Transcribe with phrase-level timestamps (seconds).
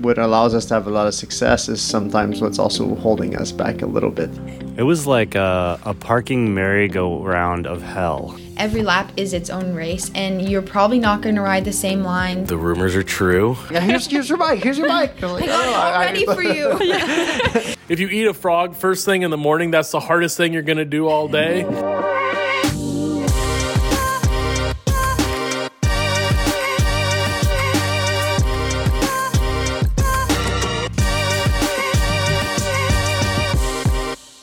[0.00, 3.52] what allows us to have a lot of success is sometimes what's also holding us
[3.52, 4.30] back a little bit.
[4.76, 8.38] It was like a, a parking merry-go-round of hell.
[8.56, 12.02] Every lap is its own race, and you're probably not going to ride the same
[12.02, 12.44] line.
[12.44, 13.56] The rumors are true.
[13.70, 14.62] Yeah, here's, here's your bike.
[14.62, 15.20] Here's your bike.
[15.22, 17.74] I'm like, I got it "Oh, all I- ready for you.
[17.88, 20.60] If you eat a frog first thing in the morning, that's the hardest thing you're
[20.60, 21.62] going to do all day.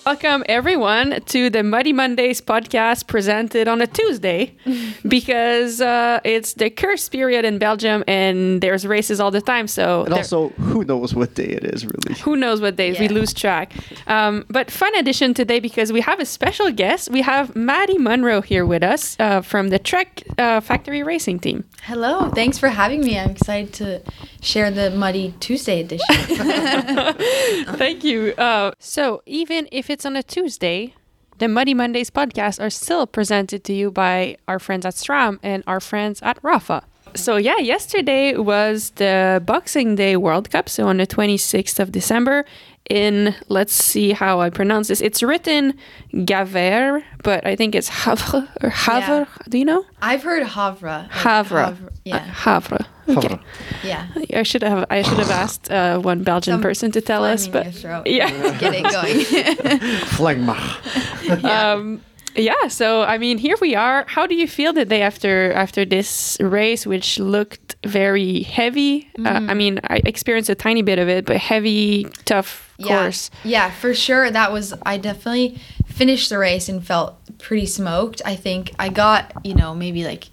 [0.06, 4.56] Welcome, everyone, to the Muddy Mondays podcast presented on a Tuesday
[5.08, 9.68] because uh, it's the Kerst period in Belgium and there's races all the time.
[9.68, 12.20] So, And also, who knows what day it is, really?
[12.22, 13.74] who knows what days we lose track.
[14.06, 17.10] Um, but fun edition today because we have a special guest.
[17.10, 21.64] We have Maddie Munro here with us uh, from the Trek uh, Factory Racing Team.
[21.82, 23.18] Hello, thanks for having me.
[23.18, 24.02] I'm excited to
[24.42, 26.06] share the Muddy Tuesday edition.
[27.78, 28.34] Thank you.
[28.38, 30.96] Uh, so, even if it's on a Tuesday,
[31.38, 35.64] the Muddy Mondays podcast are still presented to you by our friends at SRAM and
[35.68, 36.82] our friends at Rapha.
[37.14, 40.68] So, yeah, yesterday was the Boxing Day World Cup.
[40.70, 42.46] So, on the 26th of December,
[42.90, 45.02] in, let's see how I pronounce this.
[45.02, 45.74] It's written
[46.14, 49.28] Gavere, but I think it's Havre or Havre.
[49.50, 49.86] Do you know?
[50.02, 50.88] I've heard Havre.
[50.90, 51.66] like Havre.
[51.66, 52.86] Havre, Yeah, Uh, Havre.
[53.08, 53.40] Okay.
[53.84, 54.08] yeah.
[54.34, 57.48] I should have I should have asked uh, one Belgian Some person to tell us,
[57.48, 58.08] but your throat.
[58.08, 58.30] yeah.
[58.60, 59.20] Get it going.
[60.18, 61.44] Flagma.
[61.44, 62.02] um,
[62.36, 65.86] yeah so i mean here we are how do you feel the day after after
[65.86, 71.08] this race which looked very heavy uh, i mean i experienced a tiny bit of
[71.08, 72.88] it but heavy tough yeah.
[72.88, 74.30] course Yeah, for sure.
[74.30, 78.22] That was I definitely finished the race and felt pretty smoked.
[78.26, 80.30] I think I got, you know, maybe like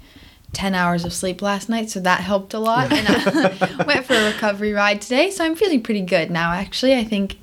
[0.53, 2.92] 10 hours of sleep last night, so that helped a lot.
[2.92, 6.95] and I went for a recovery ride today, so I'm feeling pretty good now actually.
[6.95, 7.39] I think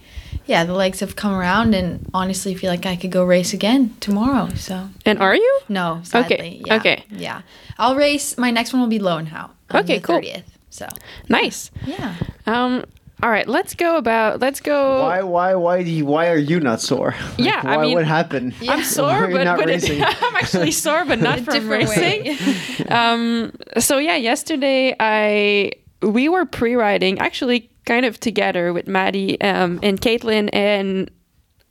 [0.50, 3.96] yeah, the legs have come around and honestly feel like I could go race again
[4.00, 4.50] tomorrow.
[4.56, 6.60] So and are you no, Okay.
[6.66, 7.04] Yeah, okay.
[7.12, 7.42] Yeah.
[7.78, 9.52] I'll race my next one will be Loenhout.
[9.70, 10.20] on Okay, the cool.
[10.20, 10.44] 30th.
[10.72, 10.88] So,
[11.28, 12.14] nice yeah.
[12.46, 12.84] um
[13.24, 16.60] all right let's go about let's go Why, why, why do you, why are you
[16.60, 17.16] not sore?
[17.38, 18.54] Like, Yeah, I why, mean- what happened?
[18.68, 20.02] I'm sore, but, not but it- racing?
[20.26, 22.88] I'm actually sore, but not A from different racing.
[23.00, 29.80] um, so yeah, yesterday I we were pre-riding actually kind of together with Maddie um,
[29.82, 31.10] and Caitlin, and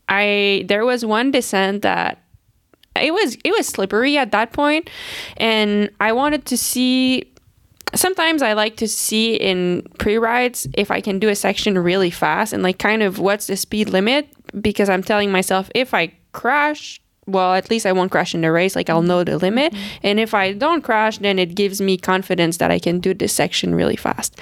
[0.08, 2.18] I there was one descent that
[3.00, 4.90] it was it was slippery at that point,
[5.36, 7.32] and I wanted to see.
[7.94, 12.52] Sometimes I like to see in pre-rides if I can do a section really fast
[12.52, 14.28] and like kind of what's the speed limit
[14.60, 18.50] because I'm telling myself if I crash well, at least I won't crash in the
[18.50, 18.74] race.
[18.74, 19.74] Like I'll know the limit.
[20.02, 23.34] And if I don't crash, then it gives me confidence that I can do this
[23.34, 24.40] section really fast.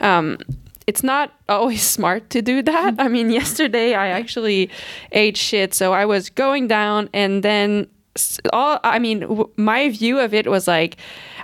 [0.00, 0.38] Um,
[0.86, 2.94] it's not always smart to do that.
[2.98, 4.70] I mean, yesterday I actually
[5.12, 5.74] ate shit.
[5.74, 7.88] So I was going down and then
[8.52, 10.96] all, I mean, w- my view of it was like,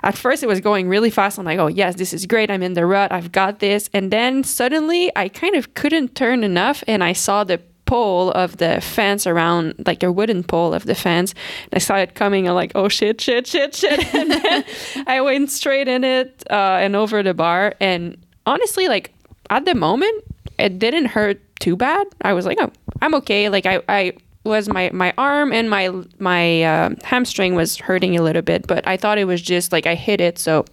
[0.03, 1.37] at first it was going really fast.
[1.37, 2.49] I'm like, oh, yes, this is great.
[2.49, 3.11] I'm in the rut.
[3.11, 3.89] I've got this.
[3.93, 8.55] And then suddenly I kind of couldn't turn enough and I saw the pole of
[8.55, 11.33] the fence around, like a wooden pole of the fence.
[11.65, 12.47] And I saw it coming.
[12.47, 14.13] I'm like, oh shit, shit, shit, shit.
[14.15, 14.63] And then
[15.07, 17.73] I went straight in it uh, and over the bar.
[17.81, 18.15] And
[18.45, 19.11] honestly, like
[19.51, 20.23] at the moment,
[20.57, 22.07] it didn't hurt too bad.
[22.21, 23.49] I was like, oh, I'm okay.
[23.49, 24.13] Like I, I
[24.43, 28.87] was my my arm and my my uh, hamstring was hurting a little bit, but
[28.87, 30.65] I thought it was just like I hit it, so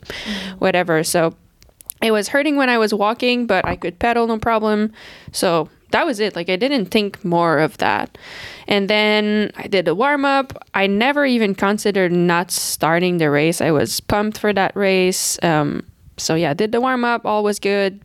[0.59, 1.05] whatever.
[1.05, 1.35] So
[2.01, 4.93] it was hurting when I was walking, but I could pedal no problem.
[5.33, 6.37] So that was it.
[6.37, 8.17] Like I didn't think more of that.
[8.69, 10.53] And then I did a warm up.
[10.75, 13.61] I never even considered not starting the race.
[13.61, 15.39] I was pumped for that race.
[15.43, 15.85] Um,
[16.17, 17.27] so yeah, did the warm up.
[17.27, 18.01] All was good.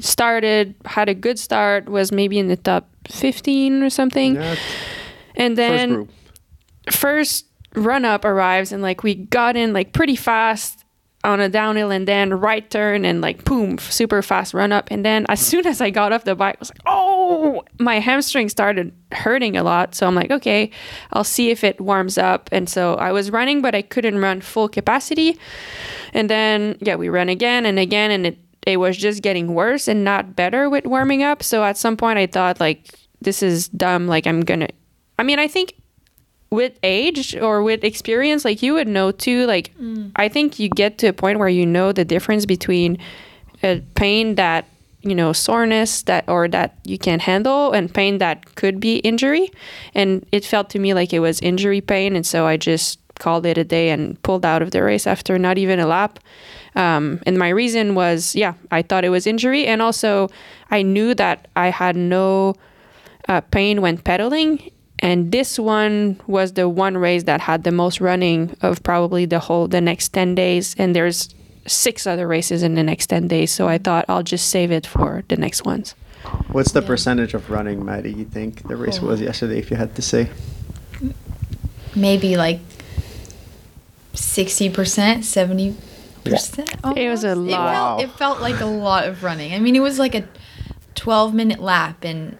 [0.00, 1.88] Started, had a good start.
[1.88, 4.34] Was maybe in the top fifteen or something.
[4.36, 4.56] Yeah,
[5.36, 6.10] And then group.
[6.90, 10.84] first run up arrives and like we got in like pretty fast
[11.24, 15.04] on a downhill and then right turn and like boom super fast run up and
[15.06, 18.48] then as soon as i got off the bike i was like oh my hamstring
[18.48, 20.68] started hurting a lot so i'm like okay
[21.12, 24.40] i'll see if it warms up and so i was running but i couldn't run
[24.40, 25.38] full capacity
[26.12, 29.88] and then yeah we ran again and again and it it was just getting worse
[29.88, 33.68] and not better with warming up so at some point i thought like this is
[33.68, 34.68] dumb like i'm gonna
[35.18, 35.74] i mean i think
[36.52, 39.46] with age or with experience, like you would know too.
[39.46, 40.12] Like, mm.
[40.14, 42.98] I think you get to a point where you know the difference between
[43.62, 44.66] a pain that
[45.00, 49.50] you know soreness that or that you can handle and pain that could be injury.
[49.94, 53.46] And it felt to me like it was injury pain, and so I just called
[53.46, 56.18] it a day and pulled out of the race after not even a lap.
[56.74, 60.28] Um, and my reason was, yeah, I thought it was injury, and also
[60.70, 62.54] I knew that I had no
[63.28, 64.70] uh, pain when pedaling.
[65.00, 69.40] And this one was the one race that had the most running of probably the
[69.40, 70.74] whole the next ten days.
[70.78, 71.28] And there's
[71.66, 74.86] six other races in the next ten days, so I thought I'll just save it
[74.86, 75.94] for the next ones.
[76.52, 78.12] What's the percentage of running, Maddie?
[78.12, 79.06] You think the race Oh.
[79.06, 79.58] was yesterday?
[79.58, 80.30] If you had to say,
[81.96, 82.60] Maybe like
[84.14, 85.74] sixty percent, seventy
[86.24, 86.70] percent.
[86.96, 88.00] It was a lot.
[88.00, 89.52] It felt, it felt like a lot of running.
[89.54, 90.24] I mean, it was like a
[90.94, 92.36] twelve minute lap, and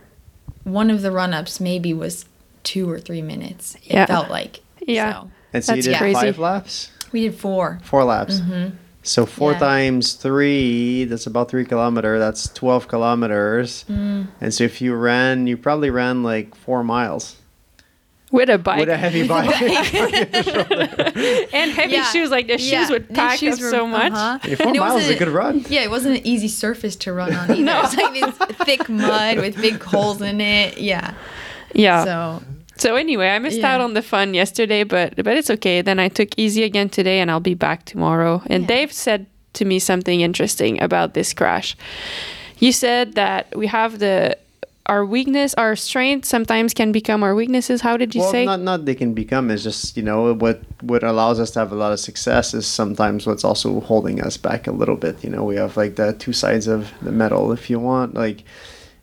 [0.64, 2.24] one of the run ups maybe was
[2.62, 3.74] two or three minutes.
[3.86, 4.06] It Yeah.
[4.06, 4.60] felt like.
[4.86, 5.12] Yeah.
[5.22, 6.14] So and so you did crazy.
[6.14, 7.80] five laps, we did four.
[7.82, 8.40] four laps.
[9.04, 9.58] So four Yeah.
[9.58, 12.18] times three, that's about three kilometer.
[12.20, 13.84] That's twelve kilometers.
[13.90, 14.28] Mm.
[14.40, 17.36] And so if you ran, you probably ran like four miles
[18.32, 19.60] With a bike with a heavy bike.
[21.54, 22.04] and heavy Yeah.
[22.04, 24.12] shoes, like the shoes would these pack shoes up were- so much.
[24.12, 24.38] uh-huh.
[24.48, 25.64] Yeah, four And it miles is a good run.
[25.68, 27.62] Yeah, it wasn't an easy surface to run on either.
[27.62, 27.82] No.
[27.84, 30.78] It's like this thick mud with big holes in it.
[30.78, 31.14] Yeah.
[31.74, 32.04] Yeah.
[32.04, 32.42] So
[32.76, 33.74] So anyway, I missed Yeah.
[33.74, 35.82] out on the fun yesterday, but but it's okay.
[35.82, 38.42] Then I took easy again today, and I'll be back tomorrow.
[38.46, 38.68] And Yeah.
[38.74, 41.76] Dave said to me something interesting about this crash.
[42.58, 44.36] You said that we have the
[44.86, 47.80] our weakness, our strength sometimes can become our weaknesses.
[47.80, 48.44] How did you well, say?
[48.44, 51.72] not not they can become It's just you know what what allows us to have
[51.72, 55.22] a lot of success is sometimes what's also holding us back a little bit.
[55.22, 58.14] You know, we have like the two sides of the medal, if you want.
[58.14, 58.42] Like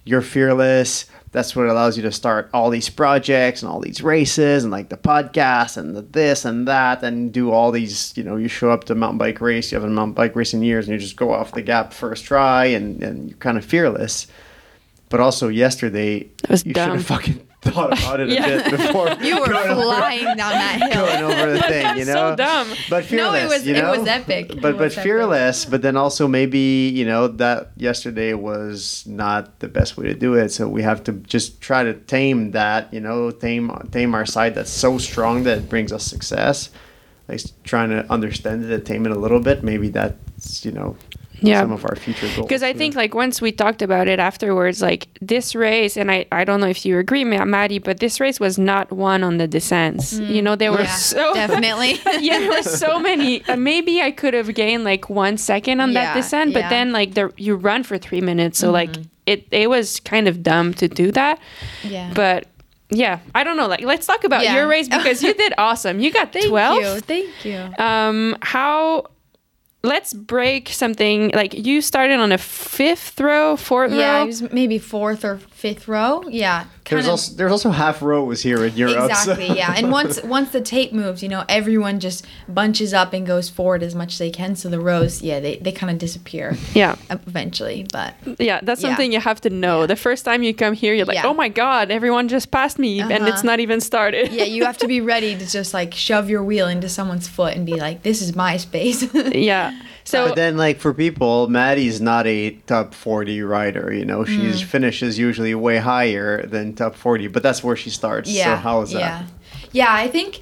[0.03, 1.05] you're fearless.
[1.31, 4.89] That's what allows you to start all these projects and all these races and like
[4.89, 8.17] the podcast and the this and that and do all these.
[8.17, 9.71] You know, you show up to mountain bike race.
[9.71, 12.25] You haven't mountain bike race in years, and you just go off the gap first
[12.25, 14.27] try, and and you're kind of fearless.
[15.09, 16.91] But also yesterday, was you should dumb.
[16.91, 18.45] have fucking thought about it Yeah.
[18.45, 21.06] a bit before you were going over- flying down that hill.
[21.06, 22.31] going over the thing, you That's know.
[22.31, 22.67] so dumb.
[22.91, 24.47] But No, fearless, it was- you it was epic.
[24.50, 25.03] But It but was epic.
[25.03, 25.65] fearless.
[25.65, 30.35] But then also maybe you know that yesterday was not the best way to do
[30.35, 30.50] it.
[30.50, 32.94] So we have to just try to tame that.
[32.94, 36.69] You know, tame tame our side that's so strong that it brings us success.
[37.27, 39.63] Like trying to understand it, and tame it a little bit.
[39.63, 40.95] Maybe that's you know
[41.41, 41.62] Yeah.
[41.62, 42.47] some of our future goals.
[42.47, 43.01] Because I think know?
[43.01, 46.68] like once we talked about it afterwards, like this race, and I, I don't know
[46.68, 50.13] if you agree, Ma- Maddie, but this race was not won on the descents.
[50.19, 51.94] You know, there were Yeah, so definitely.
[52.19, 53.44] yeah, there were so many.
[53.45, 56.69] Uh, maybe I could have gained like one second on that descent, but yeah.
[56.69, 58.89] then like the you run for three minutes, so like
[59.25, 61.39] it it was kind of dumb to do that.
[61.83, 62.12] Yeah.
[62.13, 62.47] But
[62.91, 63.68] yeah, I don't know.
[63.68, 64.56] Like let's talk about Yeah.
[64.56, 66.00] your race because you did awesome.
[66.00, 66.81] You got Thank twelve.
[66.81, 67.00] you.
[67.01, 67.59] Thank you.
[67.77, 69.06] Um, how?
[69.81, 71.31] Let's break something.
[71.33, 74.25] Like you started on a fifth row, fourth Yeah, row.
[74.25, 76.23] was maybe fourth or fifth row.
[76.29, 76.65] Yeah.
[76.89, 78.95] there's of- also there's also half rows here in Europe.
[78.95, 79.75] so- Exactly, yeah.
[79.77, 83.83] And once once the tape moves, you know, everyone just bunches up and goes forward
[83.83, 84.56] as much as they can.
[84.56, 87.85] So the rows, yeah, they, they kind of disappear yeah, eventually.
[87.91, 88.59] But yeah.
[88.63, 88.89] That's Yeah.
[88.89, 89.81] something you have to know.
[89.81, 89.88] Yeah.
[89.88, 91.27] The first time you come here, you're like, Yeah.
[91.27, 93.41] "Oh my god, everyone just passed me, and it's Uh-huh.
[93.51, 96.67] not even started." yeah, you have to be ready to just like shove your wheel
[96.67, 99.00] into someone's foot and be like, this is my space.
[99.51, 99.71] yeah.
[100.03, 103.94] So But then, like for people, Maddie's not a top forty rider.
[103.94, 104.63] You know, Mm.
[104.63, 108.30] finishes usually way higher than top forty, but that's where she starts.
[108.30, 109.00] So how is that?
[109.00, 109.25] Yeah.
[109.72, 110.42] Yeah, I think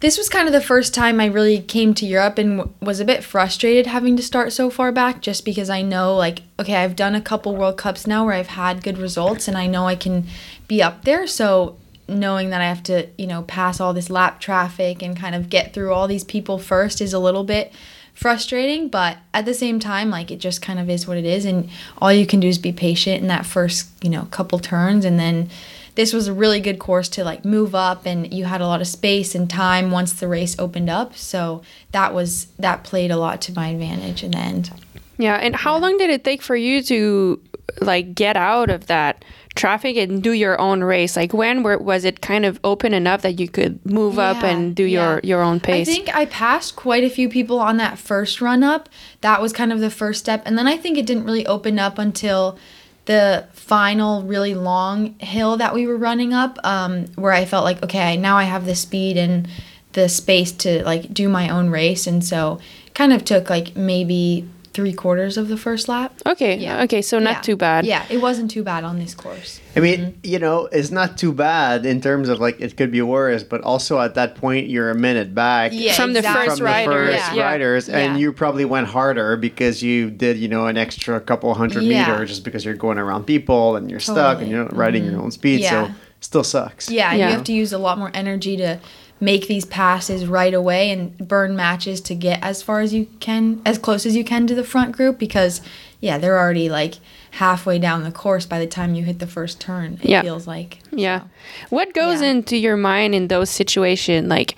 [0.00, 3.00] this was kind of the first time I really came to Europe and w- was
[3.00, 6.76] a bit frustrated having to start so far back just because I know, like, okay,
[6.76, 9.86] I've done a couple World Cups now where I've had good results and I know
[9.86, 10.26] I can
[10.68, 11.26] be up there.
[11.26, 11.76] So
[12.08, 15.50] knowing that I have to, you know, pass all this lap traffic and kind of
[15.50, 17.72] get through all these people first is a little bit
[18.18, 21.44] frustrating but at the same time like it just kind of is what it is
[21.44, 25.04] and all you can do is be patient in that first you know couple turns
[25.04, 25.48] and then
[25.94, 28.80] this was a really good course to like move up and you had a lot
[28.80, 33.16] of space and time once the race opened up so that was that played a
[33.16, 34.72] lot to my advantage in the end
[35.18, 35.34] yeah.
[35.34, 37.40] And how long did it take for you to
[37.80, 39.24] like get out of that
[39.54, 41.16] traffic and do your own race?
[41.16, 44.74] Like when were, was it kind of open enough that you could move up and
[44.74, 45.10] do yeah.
[45.10, 45.88] your your own pace?
[45.88, 48.88] I think I passed quite a few people on that first run up.
[49.20, 50.42] That was kind of the first step.
[50.46, 52.58] And then I think it didn't really open up until
[53.06, 57.82] the final really long hill that we were running up, um, where I felt like,
[57.82, 59.48] okay, now I have the speed and
[59.92, 62.06] the space to like do my own race.
[62.06, 62.60] And so
[62.94, 64.46] kind of took like maybe
[64.78, 66.10] three quarters of the first lap.
[66.24, 66.54] okay.
[66.56, 66.84] Yeah.
[66.84, 67.02] Okay.
[67.02, 67.48] So not Yeah.
[67.48, 67.80] too bad.
[67.84, 69.60] Yeah, it wasn't too bad on this course.
[69.76, 70.32] I mean, mm-hmm.
[70.32, 73.60] you know, it's not too bad in terms of like it could be worse, but
[73.62, 75.72] also at that point you're a minute back.
[75.74, 76.46] Yeah, From the exactly.
[76.46, 77.42] first from the riders, first yeah.
[77.50, 78.20] riders, and Yeah.
[78.22, 82.06] you probably went harder because you did, you know, an extra couple hundred Yeah.
[82.06, 85.14] meters just because you're going around people and you're stuck and you're not riding your
[85.14, 85.22] mm-hmm.
[85.24, 85.70] own speed, Yeah.
[85.70, 86.88] so still sucks.
[86.88, 87.26] Yeah, Yeah.
[87.26, 88.78] you have to use a lot more energy to
[89.20, 93.60] make these passes right away and burn matches to get as far as you can,
[93.66, 95.60] as close as you can to the front group because,
[96.00, 96.94] yeah, they're already like
[97.32, 99.98] halfway down the course by the time you hit the first turn.
[100.02, 100.22] It Yeah.
[100.22, 100.78] feels like.
[100.92, 101.22] Yeah.
[101.70, 102.28] What goes Yeah.
[102.30, 104.28] into your mind in those situations?
[104.28, 104.54] Like,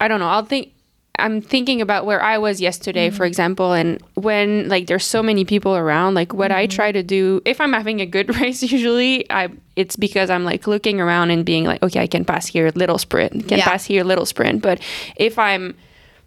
[0.00, 0.28] I don't know.
[0.28, 0.72] I'll think.
[1.18, 3.16] I'm thinking about where I was yesterday, Mm-hmm.
[3.16, 6.12] for example, and when like there's so many people around.
[6.14, 6.76] Like, what I Mm-hmm.
[6.76, 10.66] try to do if I'm having a good race, usually I it's because I'm like
[10.66, 13.64] looking around and being like, okay, I can pass here, little sprint, can Yeah.
[13.64, 14.62] pass here, little sprint.
[14.62, 14.80] But
[15.16, 15.74] if I'm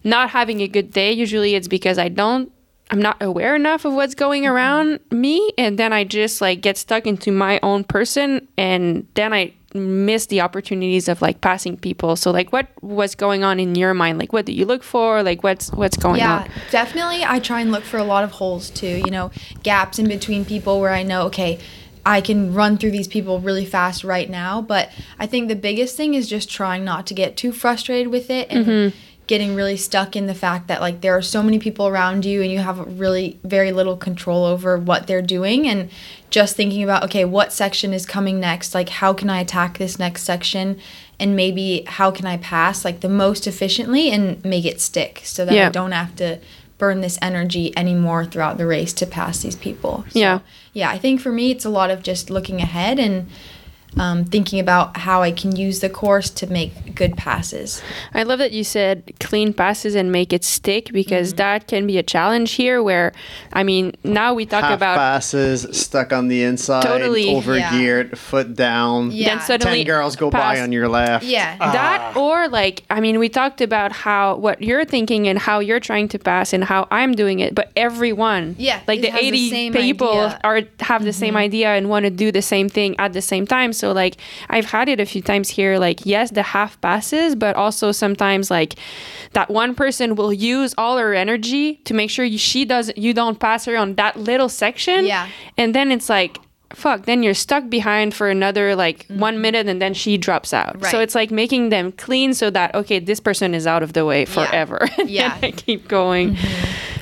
[0.03, 2.51] not having a good day, usually it's because I don't
[2.91, 4.51] I'm not aware enough of what's going Mm-hmm.
[4.53, 9.31] around me and then I just like get stuck into my own person and then
[9.33, 12.15] I miss the opportunities of like passing people.
[12.15, 14.17] So like what was going on in your mind?
[14.17, 15.21] Like what do you look for?
[15.21, 16.49] Like what's what's going yeah, on?
[16.71, 17.23] definitely.
[17.23, 18.97] I try and look for a lot of holes too.
[19.05, 19.29] You know,
[19.61, 21.59] gaps in between people where I know, okay,
[22.05, 24.61] I can run through these people really fast right now.
[24.61, 28.29] But I think the biggest thing is just trying not to get too frustrated with
[28.29, 28.97] it and mm-hmm.
[29.27, 32.41] getting really stuck in the fact that like there are so many people around you
[32.41, 35.89] and you have really very little control over what they're doing and
[36.31, 39.97] just thinking about okay what section is coming next like how can i attack this
[39.99, 40.79] next section
[41.19, 45.43] and maybe how can i pass like the most efficiently and make it stick so
[45.45, 45.67] that Yeah.
[45.67, 46.39] i don't have to
[46.79, 50.39] burn this energy anymore throughout the race to pass these people So, Yeah.
[50.73, 53.27] yeah i think for me it's a lot of just looking ahead and
[53.97, 57.81] um, thinking about how i can use the course to make good passes
[58.13, 61.37] I love that you said clean passes and make it stick because Mm-hmm.
[61.37, 63.13] that can be a challenge here where
[63.53, 67.25] I mean now we talk Half about passes, stuck on the inside, Totally.
[67.25, 69.11] overgeared, foot down.
[69.11, 69.29] Yeah.
[69.35, 71.25] then suddenly Ten girls go pass- by on your left.
[71.25, 75.59] yeah that or like i mean we talked about how what you're thinking and how
[75.59, 79.19] you're trying to pass and how i'm doing it but everyone Yeah, like the has
[79.21, 80.39] the 80 people idea.
[80.43, 80.47] Mm-hmm.
[80.47, 83.45] are have the same idea and want to do the same thing at the same
[83.47, 84.15] time so like
[84.49, 88.51] i've had it a few times here like yes the half passes but also sometimes
[88.51, 88.75] like
[89.33, 93.13] that one person will use all her energy to make sure you, she doesn't you
[93.13, 95.27] don't pass her on that little section Yeah.
[95.57, 96.37] and then it's like
[96.73, 99.19] fuck then you're stuck behind for another like Mm-hmm.
[99.19, 100.91] one minute and then she drops out right.
[100.91, 104.05] so it's like making them clean so that okay this person is out of the
[104.05, 105.31] way forever Yeah.
[105.31, 105.41] Mm-hmm.
[105.41, 106.37] then I keep going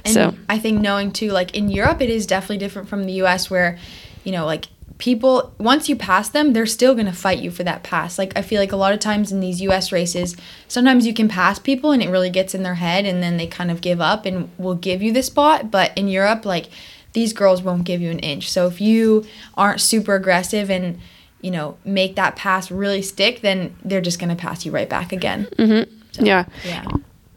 [0.05, 3.13] And so I think knowing too, like in Europe, it is definitely different from the
[3.23, 3.77] US where,
[4.23, 7.63] you know, like people, once you pass them, they're still going to fight you for
[7.63, 8.17] that pass.
[8.17, 10.35] Like I feel like a lot of times in these US races,
[10.67, 13.47] sometimes you can pass people and it really gets in their head and then they
[13.47, 15.69] kind of give up and will give you the spot.
[15.69, 16.69] But in Europe, like
[17.13, 18.49] these girls won't give you an inch.
[18.49, 19.25] So if you
[19.55, 20.99] aren't super aggressive and,
[21.41, 24.89] you know, make that pass really stick, then they're just going to pass you right
[24.89, 25.47] back again.
[25.57, 26.25] Mm-hmm.
[26.25, 26.85] yeah Yeah.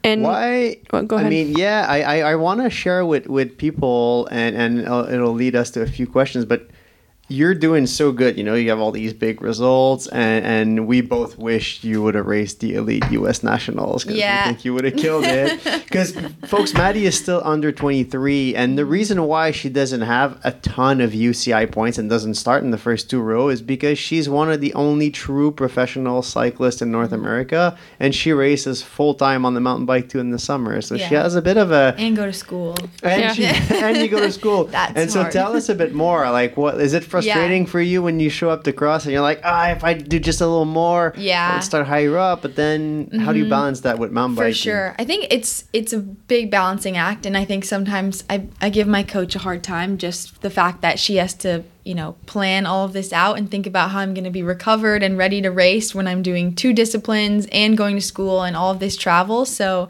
[0.03, 0.79] and Why?
[0.93, 1.27] Well, go ahead.
[1.27, 5.05] I mean, yeah, I, I, I want to share with, with people, and, and it'll,
[5.05, 6.70] it'll lead us to a few questions, but
[7.31, 8.37] you're doing so good.
[8.37, 12.15] You know, you have all these big results, and, and we both wish you would
[12.17, 13.43] have raced the elite U.S.
[13.43, 14.47] nationals because Yeah.
[14.49, 15.61] we think you would have killed it.
[15.91, 16.13] Because,
[16.47, 21.01] folks, Maddie is still under 23, and the reason why she doesn't have a ton
[21.01, 24.53] of UCI points and doesn't start in the first two row is because she's one
[24.53, 29.55] of the only true professional cyclists in North America, and she races full time on
[29.55, 30.81] the mountain bike too in the summer.
[30.81, 32.77] So she has a bit of a And go to school.
[33.03, 33.33] and, Yeah.
[33.33, 33.45] she,
[33.75, 34.65] and you go to school.
[34.71, 36.31] That's and so tell us a bit more.
[36.31, 39.23] Like, what is it frustrating for you when you show up to cross and you're
[39.23, 41.43] like, ah, if I do just a little more, Yeah.
[41.45, 41.53] Mm-hmm.
[41.53, 42.43] I would start higher up.
[42.43, 44.55] But then, how do you balance that with mountain For biking?
[44.55, 44.95] sure.
[44.99, 48.87] I think it's it's a big balancing act and I think sometimes I, I give
[48.89, 52.67] my coach a hard time just the fact that she has to, you know, plan
[52.67, 55.41] all of this out and think about how I'm going to be recovered and ready
[55.43, 58.97] to race when I'm doing two disciplines and going to school and all of this
[58.97, 59.45] travel.
[59.45, 59.89] So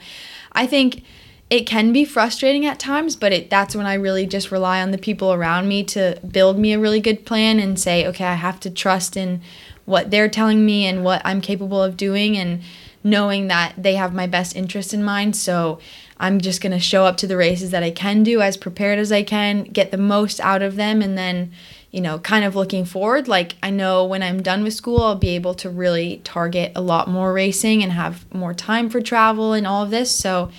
[0.52, 1.04] I think
[1.50, 4.92] it can be frustrating at times, but it that's when I really just rely on
[4.92, 8.35] the people around me to build me a really good plan and say, okay, I
[8.35, 9.42] have to trust in
[9.85, 12.62] what they're telling me and what I'm capable of doing and
[13.02, 15.35] knowing that they have my best interest in mind.
[15.35, 15.80] So
[16.19, 18.99] I'm just going to show up to the races that I can do as prepared
[19.00, 21.50] as I can, get the most out of them, and then,
[21.90, 23.26] you know, kind of looking forward.
[23.26, 26.83] Like, I know when I'm done with school, I'll be able to really target a
[26.83, 30.14] lot more racing and have more time for travel and all of this.
[30.14, 30.50] So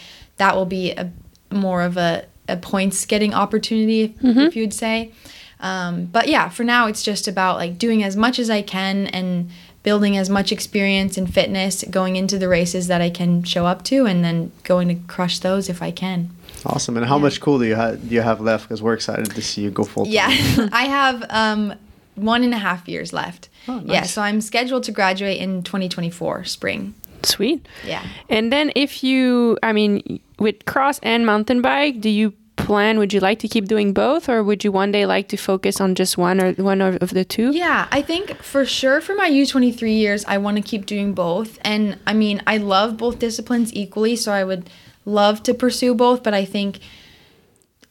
[0.41, 1.11] that will be a
[1.51, 5.11] more of a, a points getting opportunity, if, if you'd say.
[5.59, 9.05] Um, but yeah, for now, it's just about like doing as much as I can
[9.07, 9.49] and
[9.83, 13.83] building as much experience and fitness going into the races that I can show up
[13.85, 16.29] to, and then going to crush those if I can.
[16.65, 16.97] Awesome.
[16.97, 17.23] And how Yeah.
[17.23, 18.63] much cool do you have do you have left?
[18.65, 20.07] Because we're excited to see you go full.
[20.07, 20.27] Yeah,
[20.83, 21.73] I have um,
[22.15, 23.49] one and a half years left.
[23.67, 26.93] Oh, Yeah, so I'm scheduled to graduate in 2024 spring.
[27.25, 28.03] Sweet Yeah.
[28.29, 32.99] and then if you i mean with cross and mountain bike do you plan?
[32.99, 35.81] Would you like to keep doing both, or would you one day like to focus
[35.81, 37.51] on just one or one of the two?
[37.51, 41.57] Yeah, I think for sure for my U23 years, I want to keep doing both.
[41.63, 44.69] And I mean, I love both disciplines equally, so I would
[45.05, 46.79] love to pursue both, but I think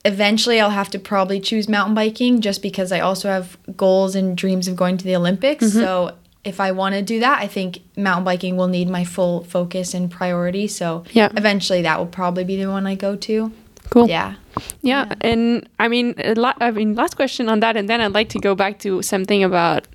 [0.05, 4.37] eventually I'll have to probably choose mountain biking just because I also have goals and
[4.37, 5.65] dreams of going to the Olympics.
[5.65, 5.79] Mm-hmm.
[5.79, 9.45] So if I want to do that, I think mountain biking will need my full
[9.45, 10.67] focus and priority.
[10.69, 11.29] So Yeah.
[11.37, 13.53] eventually that will probably be the one I go to.
[13.91, 14.09] Cool.
[14.09, 14.35] Yeah.
[14.83, 18.13] Yeah, and I mean, a lot, I mean, last question on that, and then I'd
[18.13, 19.87] like to go back to something about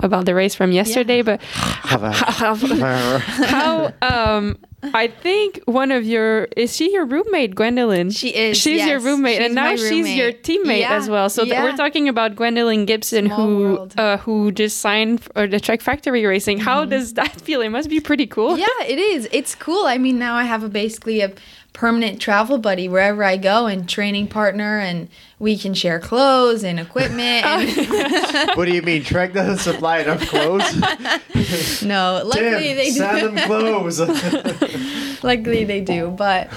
[0.00, 1.22] about the race from yesterday.
[1.22, 2.12] But Have a-
[3.22, 8.10] how um, I think one of your is she your roommate, Gwendolyn?
[8.10, 11.28] She is, She's your roommate, She's and now my she's your teammate Yeah, as well.
[11.28, 11.64] So yeah.
[11.64, 13.78] we're talking about Gwendolyn Gibson, Small who.
[13.78, 13.98] Mm-hmm.
[14.00, 16.58] uh, who just signed for the Trek Factory Racing.
[16.58, 17.60] How does that feel?
[17.60, 18.56] It must be pretty cool.
[18.56, 19.28] Yeah, it is.
[19.32, 19.86] It's cool.
[19.86, 21.32] I mean, now I have a basically a
[21.78, 25.08] permanent travel buddy wherever I go and training partner, and
[25.38, 27.46] we can share clothes and equipment.
[27.46, 29.04] And what do you mean?
[29.04, 30.74] Trek doesn't supply enough clothes?
[31.82, 32.90] no, luckily Tim, they do.
[32.90, 34.00] send them clothes.
[35.22, 36.50] luckily they do, but.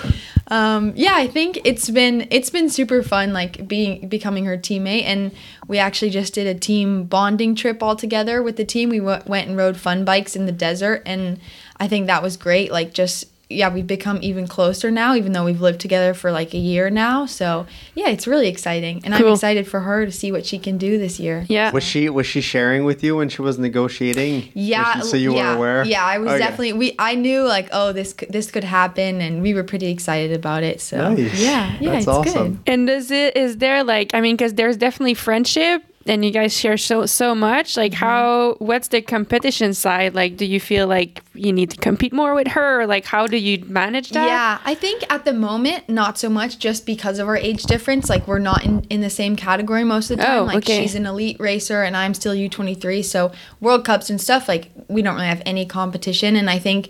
[0.48, 5.04] Um, yeah, I think it's been it's been super fun, like being becoming her teammate,
[5.04, 5.32] and
[5.70, 8.90] we actually just did a team bonding trip all together with the team.
[8.90, 11.40] We w- went and rode fun bikes in the desert, and
[11.78, 12.70] I think that was great.
[12.70, 16.54] Like just yeah, we've become even closer now, even though we've lived together for like
[16.54, 17.26] a year now.
[17.26, 17.66] So
[17.96, 20.98] yeah, it's really exciting, and I'm excited for her to see what she can do
[20.98, 21.46] this year.
[21.50, 21.72] Yeah.
[21.72, 24.52] was she was she sharing with you when she was negotiating?
[24.54, 25.84] Yeah, Was she- so you yeah, were aware.
[25.86, 26.40] Yeah, I was Okay.
[26.40, 26.74] definitely.
[26.74, 30.32] We I knew like oh this could, this could happen, and we were pretty excited
[30.36, 30.82] about it.
[30.82, 31.42] So Nice.
[31.42, 32.54] yeah, yeah, That's it's awesome.
[32.54, 32.60] good.
[32.74, 36.56] And is it is there like I mean because there's definitely friendship and you guys
[36.58, 38.06] share so so much like Mm-hmm.
[38.06, 42.34] how what's the competition side like do you feel like you need to compete more
[42.34, 46.18] with her like how do you manage that Yeah, I think at the moment not
[46.18, 48.10] so much just because of our age difference.
[48.10, 50.40] Like we're not in, in the same category most of the time.
[50.40, 50.82] Oh, like okay.
[50.82, 53.04] she's an elite racer and I'm still U23.
[53.04, 56.90] So World Cups and stuff like we don't really have any competition and I think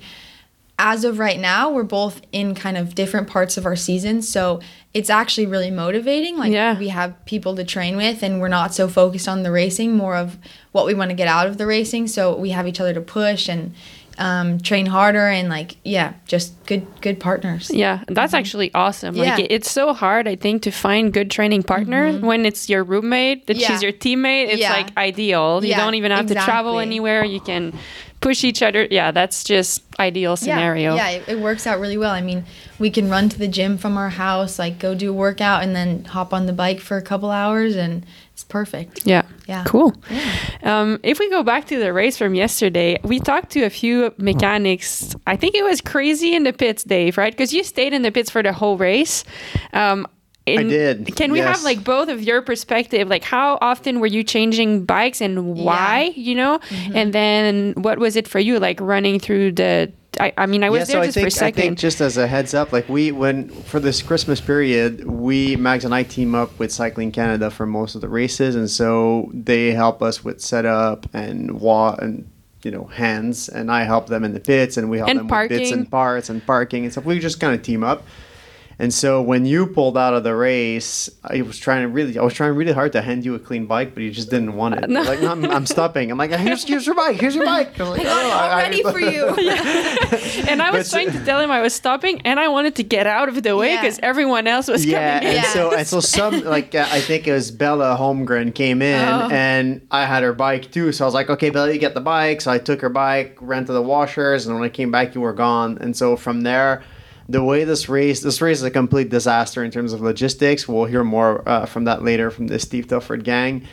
[0.84, 4.22] as of right now we're both in kind of different parts of our season.
[4.24, 4.60] So
[4.94, 6.38] it's actually really motivating.
[6.38, 6.78] Like Yeah.
[6.78, 10.16] we have people to train with and we're not so focused on the racing, more
[10.16, 10.38] of
[10.72, 12.08] what we want to get out of the racing.
[12.08, 13.74] So we have each other to push and
[14.18, 17.72] um, train harder and like yeah, just good good partners.
[17.74, 19.40] yeah that's actually awesome like Mm-hmm.
[19.40, 19.46] Yeah.
[19.46, 23.48] it, it's so hard i think to find good training partner when it's your roommate
[23.48, 23.62] that Mm-hmm.
[23.62, 23.68] Yeah.
[23.70, 24.74] she's your teammate it's Yeah.
[24.74, 27.74] like ideal you don't even have to travel anywhere you can
[28.22, 31.98] push each other yeah that's just ideal scenario Yeah, yeah it, it works out really
[31.98, 32.12] well.
[32.12, 32.46] I mean,
[32.80, 35.76] we can run to the gym from our house, like go do a workout, and
[35.76, 39.06] then hop on the bike for a couple hours, and it's perfect.
[39.06, 39.24] Yeah.
[39.48, 39.64] Yeah.
[39.66, 39.94] Cool.
[40.64, 44.14] Um, if we go back to the race from yesterday, we talked to a few
[44.18, 45.16] mechanics.
[45.28, 47.34] I think it was crazy in the pits, Dave, right?
[47.34, 49.24] Because you stayed in the pits for the whole race.
[49.74, 50.08] Um,
[50.46, 53.08] in- did, Can we have like both of your perspective?
[53.08, 56.14] Like, how often were you changing bikes and why?
[56.16, 56.96] You know, Mm-hmm.
[56.96, 58.60] and then what was it for you?
[58.60, 59.92] Like running through the.
[60.20, 61.60] I, I mean, I was yeah, there so I just think, for a second.
[61.62, 65.56] I think just as a heads up, like we when for this Christmas period, we
[65.56, 69.30] Max and I team up with Cycling Canada for most of the races, and so
[69.34, 72.30] they help us with setup and wa and
[72.64, 75.28] you know hands, and I help them in the pits, and we help And them
[75.28, 77.06] with bits and parts and parking and stuff.
[77.06, 78.04] We just kind of team up.
[78.82, 82.24] And so when you pulled out of the race, I was trying to really, I
[82.24, 84.74] was trying really hard to hand you a clean bike, but you just didn't want
[84.76, 84.90] it.
[84.90, 85.04] No.
[85.04, 86.10] Like, no, I'm, I'm stopping.
[86.12, 87.20] I'm like, here's, here's your bike.
[87.22, 87.80] Here's your bike.
[87.80, 89.28] I was like, I got it "Oh, all I- I- ready for you.
[90.50, 92.84] and I was But- trying to tell him I was stopping, and I wanted to
[92.84, 93.82] get out of the way Yeah.
[93.82, 95.36] because everyone else was yeah, coming in.
[95.38, 95.54] and Yeah.
[95.54, 99.30] so and so some like uh, I think it was Bella Holmgren came in Oh.
[99.32, 102.02] and I had her bike too, so I was like, okay, Bella, you get the
[102.02, 102.42] bike.
[102.42, 105.22] So I took her bike, ran to the washers, and when I came back, you
[105.22, 105.78] were gone.
[105.80, 106.84] And so from there,
[107.32, 110.68] the way this race, this race is a complete disaster in terms of logistics.
[110.68, 113.68] We'll hear more uh, from that later from the Steve Tilford gang,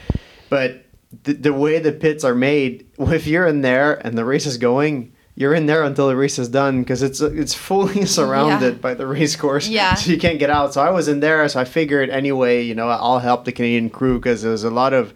[0.48, 0.84] but
[1.24, 4.56] the, the way the pits are made, if you're in there and the race is
[4.56, 5.12] going.
[5.34, 9.06] You're in there until the race is done because it's it's fully surrounded by the
[9.06, 9.68] race course.
[9.68, 9.94] Yeah.
[9.94, 10.74] So you can't get out.
[10.74, 11.48] So I was in there.
[11.48, 14.92] So I figured anyway, you know, I'll help the Canadian crew because there's a lot
[14.92, 15.14] of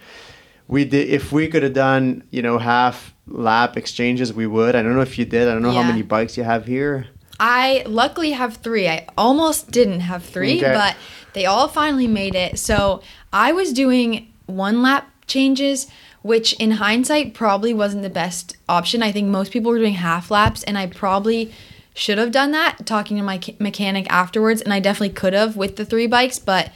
[0.69, 4.77] we did if we could have done you know half lap exchanges, we would.
[4.77, 5.49] I don't know if you did.
[5.49, 7.09] I don't know how many bikes you have here.
[7.45, 8.87] I luckily have three.
[8.89, 10.73] I almost didn't have three, Okay.
[10.73, 10.95] but
[11.33, 12.57] they all finally made it.
[12.61, 13.03] So
[13.33, 15.89] I was doing one lap changes,
[16.23, 19.03] which in hindsight probably wasn't the best option.
[19.03, 21.53] I think most people were doing half laps, and I probably
[21.95, 25.75] should have done that talking to my mechanic afterwards, and I definitely could have with
[25.75, 26.71] the three bikes, but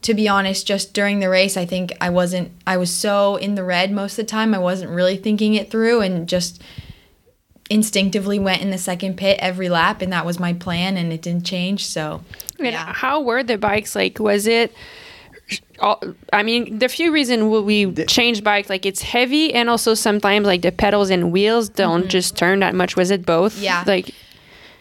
[0.00, 3.54] to be honest, just during the race, I think I wasn't, I was so in
[3.54, 4.54] the red most of the time.
[4.54, 6.62] I wasn't really thinking it through and just
[7.68, 11.20] instinctively went in the second pit every lap and that was my plan and it
[11.22, 12.22] didn't change so
[12.58, 12.92] And Yeah.
[12.92, 13.94] how were the bikes?
[13.96, 14.72] Like, was it?
[15.78, 16.02] all-
[16.32, 20.62] I mean, the few reason we change bikes, like it's heavy, and also sometimes like
[20.62, 22.96] the pedals and wheels don't just turn that much.
[22.96, 23.54] Was it both?
[23.54, 23.64] Mm-hmm.
[23.64, 23.84] Yeah.
[23.86, 24.10] Like,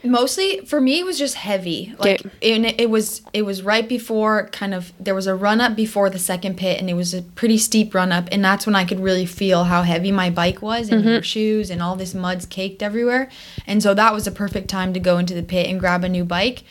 [0.07, 1.93] mostly for me it was just heavy.
[1.97, 5.61] Like and it, it was it was right before kind of there was a run
[5.61, 8.65] up before the second pit and it was a pretty steep run up and that's
[8.65, 11.95] when i could really feel how heavy my bike was and your shoes and all
[11.95, 13.29] this mud's caked everywhere.
[13.67, 16.09] And so that was a perfect time to go into the pit and grab a
[16.09, 16.63] new bike.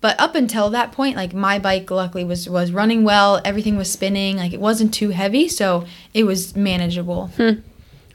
[0.00, 3.40] But up until that point like my bike luckily was was running well.
[3.44, 4.36] Everything was spinning.
[4.36, 7.60] Like it wasn't too heavy so it was manageable hmm.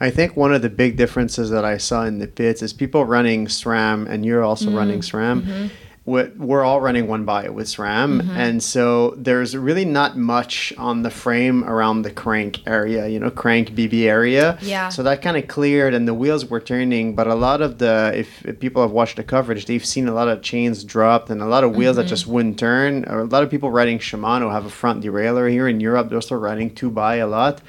[0.02, 3.06] I think one of the big differences that I saw in the pits is people
[3.06, 4.78] running SRAM, and you're also mm-hmm.
[4.78, 5.42] running SRAM.
[5.42, 5.68] Mm-hmm.
[6.06, 8.32] We're, we're all running one by with SRAM, mm-hmm.
[8.32, 13.30] and so there's really not much on the frame around the crank area, you know,
[13.30, 14.58] crank BB area.
[14.62, 14.90] Yeah.
[14.90, 17.16] So that kind of cleared, and the wheels were turning.
[17.16, 20.14] But a lot of the, if, if people have watched the coverage, they've seen a
[20.14, 23.06] lot of chains dropped and a lot of wheels that just wouldn't turn.
[23.06, 26.10] A lot of people riding Shimano have a front derailleur here in Europe.
[26.10, 27.62] They're still riding two by a lot.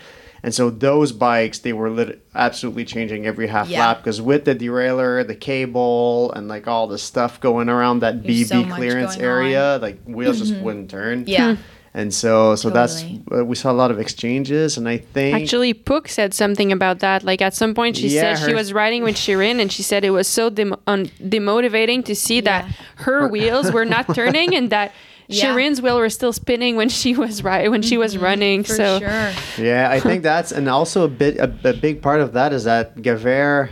[0.44, 3.80] And so those bikes, they were lit- absolutely changing every half Yeah.
[3.80, 8.22] lap because with the derailleur, the cable, and like all the stuff going around that
[8.22, 11.24] There's BB so clearance going area, like wheels just wouldn't turn.
[11.26, 11.57] yeah
[11.96, 13.22] And so, so Totally.
[13.30, 16.72] that's uh, we saw a lot of exchanges, and I think actually, Puck said something
[16.72, 17.22] about that.
[17.22, 20.04] Like at some point, she Yeah, said she was riding with Shirin, and she said
[20.04, 22.66] it was so dem- un- demotivating to see that
[23.07, 24.90] her wheels were not turning and that.
[25.28, 25.54] Yeah.
[25.54, 28.62] Shirin's wheel were still spinning when she was right when she was running.
[28.64, 29.32] for so sure
[29.64, 32.64] Yeah, I think that's and also a bit a, a big part of that is
[32.64, 33.70] that Gavere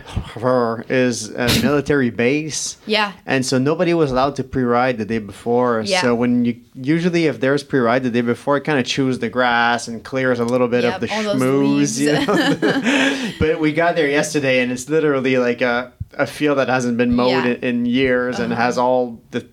[0.89, 2.77] is a military base.
[2.85, 3.13] Yeah.
[3.25, 5.81] And so nobody was allowed to pre-ride the day before.
[5.85, 6.01] Yeah.
[6.01, 9.29] So when you usually if there's pre-ride the day before, it kind of chews the
[9.29, 11.99] grass and clears a little bit Yep, of the all those schmooze.
[11.99, 13.31] You know?
[13.39, 17.15] but we got there yesterday, and it's literally like a a field that hasn't been
[17.15, 17.37] mowed Yeah.
[17.39, 17.49] Uh-huh.
[17.49, 19.47] in, in years and has all the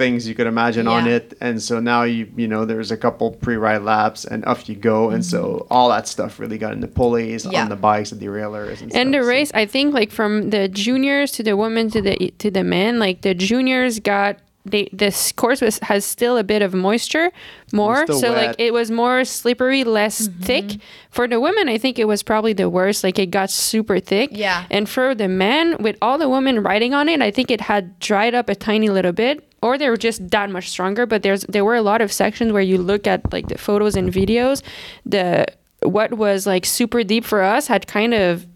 [0.00, 3.26] things you could imagine on it and so now you you know there's a couple
[3.44, 7.42] pre-ride laps and off you go and so all that stuff really got into pulleys
[7.44, 7.52] Mm-hmm.
[7.52, 7.62] Yeah.
[7.64, 10.32] on the bikes the derailleurs and, And the stuff, so- race, I think, like from
[10.54, 14.32] the juniors to the women to the to the men, like the juniors got
[14.72, 17.30] they this course was has still a bit of moisture
[17.72, 20.42] more, still so like it was more slippery, less Mm-hmm.
[20.48, 20.66] thick.
[21.10, 23.02] For the women, I think it was probably the worst.
[23.02, 24.28] Like it got super thick.
[24.32, 24.64] Yeah.
[24.70, 27.98] And for the men, with all the women riding on it, I think it had
[28.00, 29.36] dried up a tiny little bit.
[29.62, 32.50] Or they were just that much stronger, but there's there were a lot of sections
[32.52, 34.62] where you look at like the photos and videos,
[35.04, 35.44] the
[35.82, 38.46] what was like super deep for us had kind of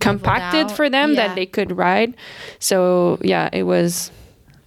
[0.00, 1.26] compacted for them Yeah.
[1.28, 2.14] that they could ride.
[2.58, 4.10] So yeah, it was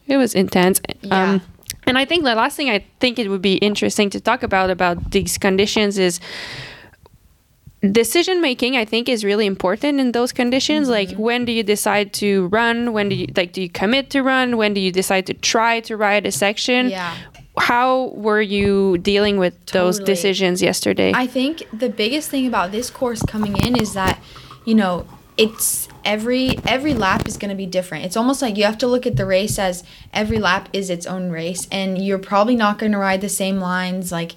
[0.07, 0.81] it was intense.
[1.01, 1.31] Yeah.
[1.33, 1.41] Um,
[1.87, 4.69] and I think the last thing I think it would be interesting to talk about
[4.69, 6.19] about these conditions is
[7.81, 11.21] decision making i think is really important in those conditions like Mm-hmm.
[11.21, 14.57] when do you decide to run when do you like do you commit to run
[14.57, 17.15] when do you decide to try to ride a section Yeah.
[17.59, 22.89] how were you dealing with those decisions yesterday I think the biggest thing about this
[22.89, 24.19] course coming in is that,
[24.65, 25.05] you know,
[25.37, 28.05] it's every every lap is going to be different.
[28.05, 31.05] It's almost like you have to look at the race as every lap is its
[31.05, 34.33] own race and you're probably not going to ride the same lines like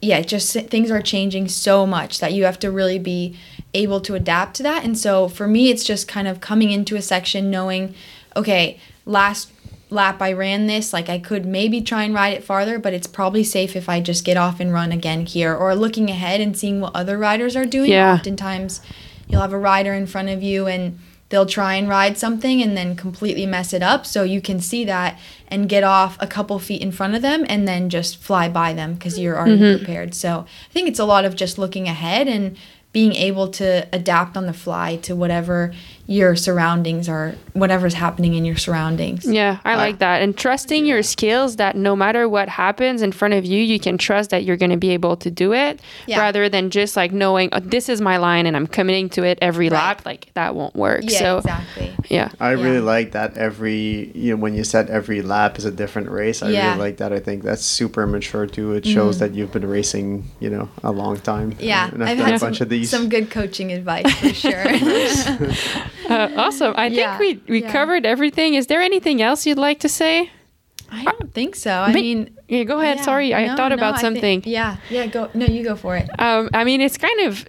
[0.00, 3.36] yeah, just things are changing so much that you have to really be
[3.74, 4.84] able to adapt to that.
[4.84, 7.94] And so for me, it's just kind of coming into a section knowing,
[8.34, 9.52] okay, last
[9.90, 13.06] lap I ran this, like I could maybe try and ride it farther, but it's
[13.06, 15.54] probably safe if I just get off and run again here.
[15.54, 17.90] Or looking ahead and seeing what other riders are doing.
[17.90, 18.14] Yeah.
[18.14, 18.80] Oftentimes,
[19.28, 20.98] you'll have a rider in front of you and
[21.30, 24.04] they'll try and ride something and then completely mess it up.
[24.04, 27.46] So you can see that and get off a couple feet in front of them
[27.48, 29.78] and then just fly by them because you're already mm-hmm.
[29.78, 30.14] prepared.
[30.14, 32.56] So I think it's a lot of just looking ahead and
[32.92, 35.72] being able to adapt on the fly to whatever
[36.10, 39.24] your surroundings are, whatever's happening in your surroundings.
[39.24, 40.22] Yeah, I like that.
[40.22, 43.96] And trusting your skills that no matter what happens in front of you, you can
[43.96, 46.18] trust that you're going to be able to do it Yeah.
[46.18, 49.38] rather than just like knowing oh, this is my line and I'm committing to it
[49.40, 49.76] every Right.
[49.76, 50.02] lap.
[50.04, 51.02] Like that won't work.
[51.04, 51.92] Yeah, so, exactly.
[52.08, 52.30] yeah.
[52.40, 52.80] I really Yeah.
[52.96, 56.42] like that every you know when you said every lap is a different race.
[56.42, 56.60] I Yeah.
[56.72, 56.78] Mm-hmm.
[56.80, 57.12] really like that.
[57.12, 58.72] I think that's super mature too.
[58.72, 61.54] It shows that you've been racing, you know, a long time.
[61.60, 62.90] Yeah, and I've done had a some, bunch of these.
[62.90, 64.64] some good coaching advice for sure.
[66.08, 66.74] Uh, awesome.
[66.76, 67.72] I Yeah, think we, we yeah.
[67.72, 68.54] covered everything.
[68.54, 70.30] Is there anything else you'd like to say?
[70.90, 71.70] I don't think so.
[71.72, 72.96] I Ma- mean, Yeah, go ahead.
[72.98, 74.42] yeah, Sorry, I no, thought no, about think- something.
[74.44, 75.30] yeah, yeah, go.
[75.34, 76.08] No, you go for it.
[76.18, 77.44] Um, I mean, it's kind of.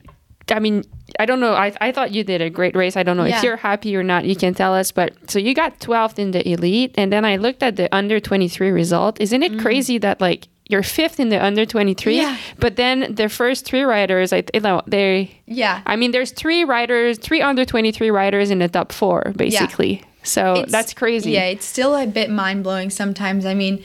[0.52, 0.84] I mean,
[1.18, 1.54] I don't know.
[1.54, 2.98] I, I thought you did a great race.
[2.98, 3.38] I don't know Yeah.
[3.38, 4.26] if you're happy or not.
[4.26, 4.92] You can tell us.
[4.92, 8.20] But so you got 12th in the elite, and then I looked at the under
[8.20, 9.20] 23 result.
[9.22, 12.18] Isn't it crazy that like you're fifth in the under 23, Mm.
[12.22, 12.38] Yeah.
[12.60, 15.32] but then the first three riders, I you know, they.
[15.46, 15.82] Yeah.
[15.86, 19.94] I mean, there's three riders, three under 23 riders in the top four, basically.
[20.00, 20.06] yeah.
[20.24, 21.32] So It's- that's crazy.
[21.32, 23.46] Yeah, it's still a bit mind blowing sometimes.
[23.46, 23.84] I mean,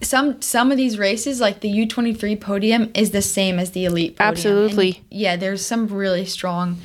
[0.00, 3.70] some some of these races, like the U twenty three podium, is the same as
[3.70, 4.16] the elite.
[4.16, 4.30] Podium.
[4.32, 4.90] Absolutely.
[5.10, 6.78] And, yeah, there's some really strong.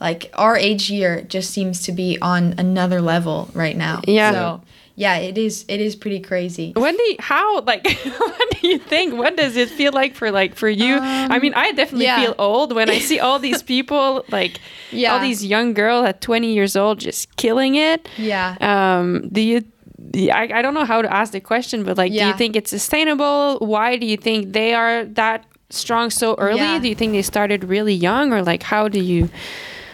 [0.00, 4.00] Like our age year just seems to be on another level right now.
[4.06, 4.32] Yeah.
[4.32, 4.60] So
[5.04, 5.64] yeah, it is.
[5.74, 6.68] It is pretty crazy.
[6.84, 7.84] When do you, how like
[8.38, 9.14] what do you think?
[9.22, 10.94] What does it feel like for like for you?
[11.34, 12.24] I mean, I definitely Um, yeah.
[12.26, 14.54] feel old when I see all these people like
[15.10, 18.08] all these young girls at 20 years old just killing it.
[18.16, 18.56] Yeah.
[18.70, 19.58] Um, do you?
[20.40, 22.70] I, I don't know how to ask the question, but like, do you think it's
[22.70, 23.58] sustainable?
[23.74, 26.60] Why do you think they are that strong so early?
[26.60, 26.78] Yeah.
[26.82, 29.30] Do you think they started really young, or like, how do you?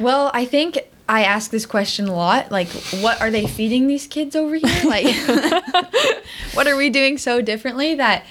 [0.01, 2.53] Well, I think I ask this question a lot.
[2.53, 2.68] Like,
[3.01, 4.68] what are they feeding these kids over here?
[4.85, 5.07] Like,
[6.55, 8.25] what are we doing so differently that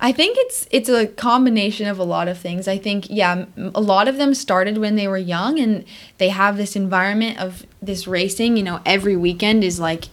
[0.00, 2.68] I think it's it's a combination of a lot of things.
[2.68, 5.84] I think yeah, a lot of them started when they were young and
[6.18, 10.04] they have this environment of this racing, you know, every weekend is like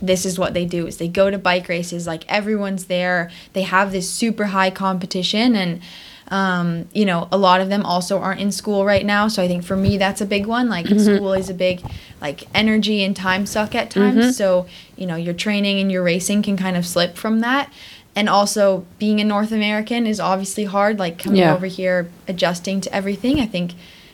[0.00, 3.30] this is what they do is they go to bike races like everyone's there.
[3.52, 5.80] They have this super high competition and
[6.28, 9.28] um, you know, a lot of them also aren't in school right now.
[9.28, 10.68] So I think for me, that's a big one.
[10.68, 11.82] Like school is a big
[12.20, 14.36] like energy and time suck at times.
[14.36, 17.70] So, you know, your training and your racing can kind of slip from that.
[18.16, 21.54] And also being a North American is obviously hard, like coming Yeah.
[21.54, 23.40] over here, adjusting to everything.
[23.40, 23.72] I think,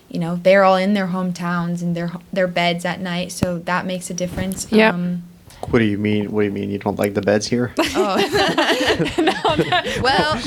[0.08, 3.30] you know, they're all in their hometowns and their their beds at night.
[3.30, 4.66] So that makes a difference.
[4.72, 4.90] Yeah.
[4.90, 5.22] Um,
[5.68, 6.32] What do you mean?
[6.32, 6.70] What do you mean?
[6.70, 7.72] You don't like the beds here?
[10.02, 10.40] well,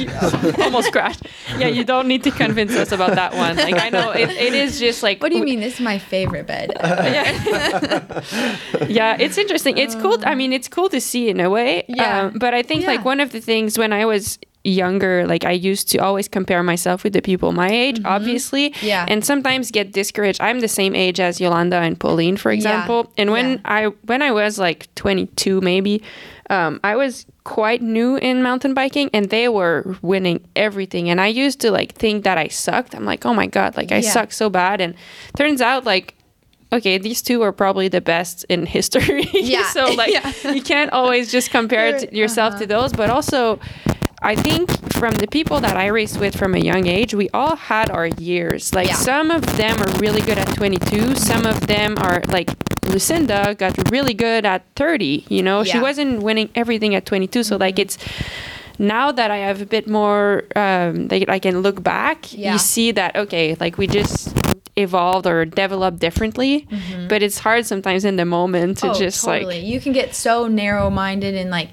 [0.63, 1.21] almost crashed.
[1.57, 3.55] Yeah, you don't need to convince us about that one.
[3.57, 5.59] Like I know it, it is just like what do you mean?
[5.59, 6.71] This is my favorite bed.
[6.81, 8.23] yeah.
[8.87, 9.77] yeah, it's interesting.
[9.77, 10.17] It's cool.
[10.25, 11.85] I mean, it's cool to see in a way.
[11.87, 12.23] Yeah.
[12.23, 15.51] Um, but I think like one of the things when I was younger, like I
[15.51, 18.69] used to always compare myself with the people my age, obviously.
[18.71, 18.85] Mm-hmm.
[18.85, 19.05] Yeah.
[19.07, 20.41] And sometimes get discouraged.
[20.41, 23.05] I'm the same age as Jolanda and Pauline, for example.
[23.05, 23.21] yeah.
[23.21, 23.57] And when Yeah.
[23.65, 26.01] I when I was like 22, maybe,
[26.49, 31.09] um, I was quite new in mountain biking, and they were winning everything.
[31.09, 32.95] And I used to like think that I sucked.
[32.95, 34.11] I'm like, oh my god, like I Yeah.
[34.11, 34.79] suck so bad.
[34.81, 34.95] And
[35.37, 36.15] turns out like
[36.71, 39.29] okay, these two are probably the best in history.
[39.33, 39.67] Yeah.
[39.75, 40.11] so like
[40.43, 40.51] Yeah.
[40.53, 43.59] you can't always just compare yourself to those, but also
[44.23, 47.55] I think from the people that I raced with from a young age, we all
[47.55, 48.73] had our years.
[48.73, 48.95] Like Yeah.
[48.95, 52.49] some of them are really good at 22, some of them are like
[52.87, 55.63] Lucinda got really good at 30, you know.
[55.63, 57.97] She wasn't winning everything at 22, so like it's
[58.79, 62.53] now that I have a bit more, um, that I can look back, Yeah.
[62.53, 64.35] you see that okay, like we just
[64.75, 66.67] evolved or developed differently,
[67.07, 69.45] but it's hard sometimes in the moment to Oh, just totally.
[69.61, 71.69] like you can get so narrow minded and like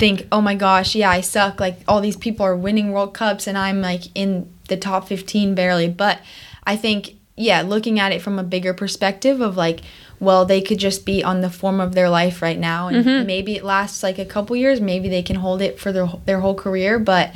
[0.00, 1.60] think, oh my gosh, yeah, I suck.
[1.60, 5.54] Like all these people are winning World Cups and I'm like in the top 15
[5.54, 5.88] barely.
[5.88, 6.18] But
[6.64, 9.80] I think, yeah, looking at it from a bigger perspective of like,
[10.18, 13.26] well, they could just be on the form of their life right now, and Mm-hmm.
[13.26, 14.78] maybe it lasts like a couple years.
[14.80, 17.32] Maybe they can hold it for their their whole career, but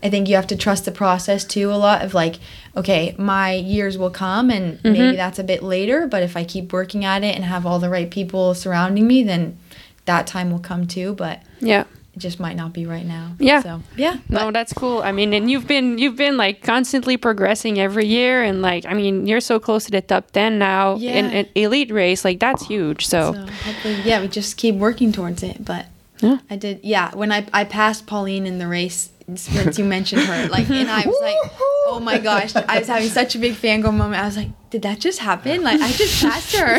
[0.00, 1.72] I think you have to trust the process too.
[1.72, 2.36] A lot of like,
[2.76, 4.92] okay, my years will come, and Mm-hmm.
[4.92, 6.06] maybe that's a bit later.
[6.06, 9.24] But if I keep working at it and have all the right people surrounding me,
[9.24, 9.58] then
[10.04, 11.14] that time will come too.
[11.14, 11.82] But yeah.
[12.20, 13.32] Just might not be right now.
[13.40, 13.62] Yeah.
[13.62, 14.18] So yeah.
[14.28, 15.02] No, that's cool.
[15.02, 18.94] I mean, and you've been you've been like constantly progressing every year, and like I
[18.94, 22.24] mean, you're so close to the top ten now in an elite race.
[22.24, 23.06] Like that's huge.
[23.06, 25.64] So, So hopefully, yeah, we just keep working towards it.
[25.64, 25.86] But
[26.20, 26.38] Yeah.
[26.50, 27.10] I did, yeah.
[27.14, 31.06] When I I passed Pauline in the race, since you mentioned her, like, and I
[31.06, 31.36] was like,
[31.86, 34.20] oh my gosh, I was having such a big fangirl moment.
[34.22, 35.62] I was like, did that just happen?
[35.62, 36.76] Like, I just passed her.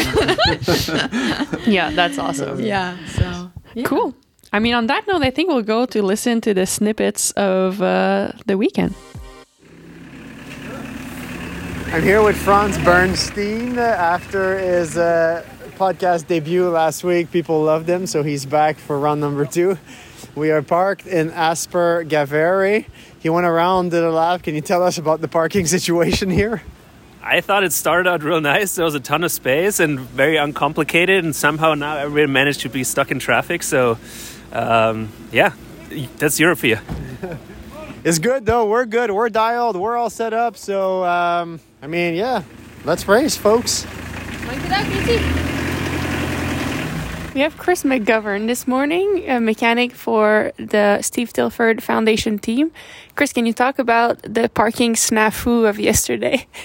[1.69, 2.59] yeah, that's awesome.
[2.59, 2.97] yeah.
[3.07, 3.83] So yeah.
[3.85, 4.13] Cool.
[4.53, 7.81] I mean, on that note, I think we'll go to listen to the snippets of
[7.81, 8.95] uh, the weekend.
[11.93, 15.45] I'm here with Franz Bernstein after his uh,
[15.77, 17.31] podcast debut last week.
[17.31, 19.77] People loved him, so he's back for round number two.
[20.35, 22.85] We are parked in Asper Gavere.
[23.19, 24.43] He went around, did a lap.
[24.43, 26.61] Can you tell us about the parking situation here?
[27.23, 28.75] I thought it started out real nice.
[28.75, 32.69] There was a ton of space and very uncomplicated, and somehow now everybody managed to
[32.69, 33.61] be stuck in traffic.
[33.63, 33.97] So,
[34.51, 35.53] um, yeah,
[36.17, 36.77] that's Europe for you.
[38.03, 38.65] It's good though.
[38.65, 39.11] We're good.
[39.11, 39.75] We're dialed.
[39.75, 40.57] We're all set up.
[40.57, 42.41] So, um, I mean, yeah,
[42.83, 43.85] let's race, folks.
[47.35, 52.71] We have Chris McGovern this morning, a mechanic for the Steve Tilford Foundation team.
[53.15, 56.47] Chris, can you talk about the parking snafu of yesterday?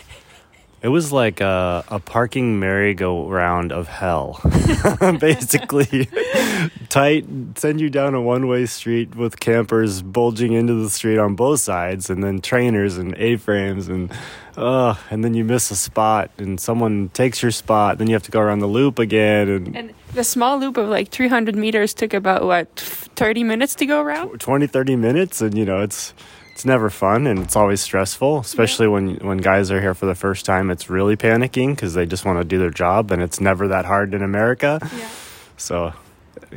[0.82, 4.40] It was like a, a parking merry-go-round of hell.
[5.20, 6.08] Basically,
[6.88, 11.60] tight, send you down a one-way street with campers bulging into the street on both
[11.60, 14.12] sides, and then trainers and A-frames, and
[14.56, 18.22] uh, and then you miss a spot, and someone takes your spot, then you have
[18.22, 21.94] to go around the loop again, and And the small loop of like 300 meters
[21.94, 22.68] took about what
[23.16, 24.38] 30 minutes to go around.
[24.40, 26.14] 20 30 minutes and you know it's
[26.56, 30.14] it's never fun and it's always stressful especially when when guys are here for the
[30.14, 33.42] first time it's really panicking because they just want to do their job and it's
[33.42, 35.08] never that hard in america Yeah.
[35.58, 35.92] so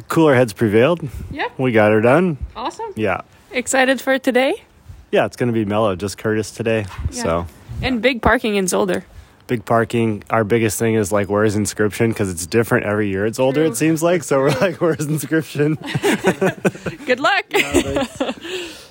[0.07, 1.49] cooler heads prevailed Yeah.
[1.57, 2.93] we got her done Awesome.
[2.95, 4.63] yeah Excited for today
[5.11, 7.23] yeah it's gonna be mellow just curtis today Yeah.
[7.23, 7.47] so
[7.81, 9.03] and big parking in Zolder.
[9.47, 13.37] big parking our biggest thing is like where's inscription because it's different every year it's
[13.37, 13.71] older True.
[13.71, 15.75] it seems like so we're like where's inscription
[17.05, 17.43] Good luck.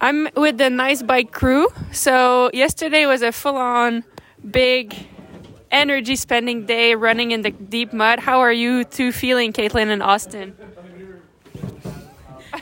[0.00, 1.68] I'm with the Nice Bike crew.
[1.92, 4.04] So yesterday was a full-on
[4.48, 4.94] big
[5.70, 8.20] energy spending day running in the deep mud.
[8.20, 10.56] How are you two feeling, Caitlin and Austin?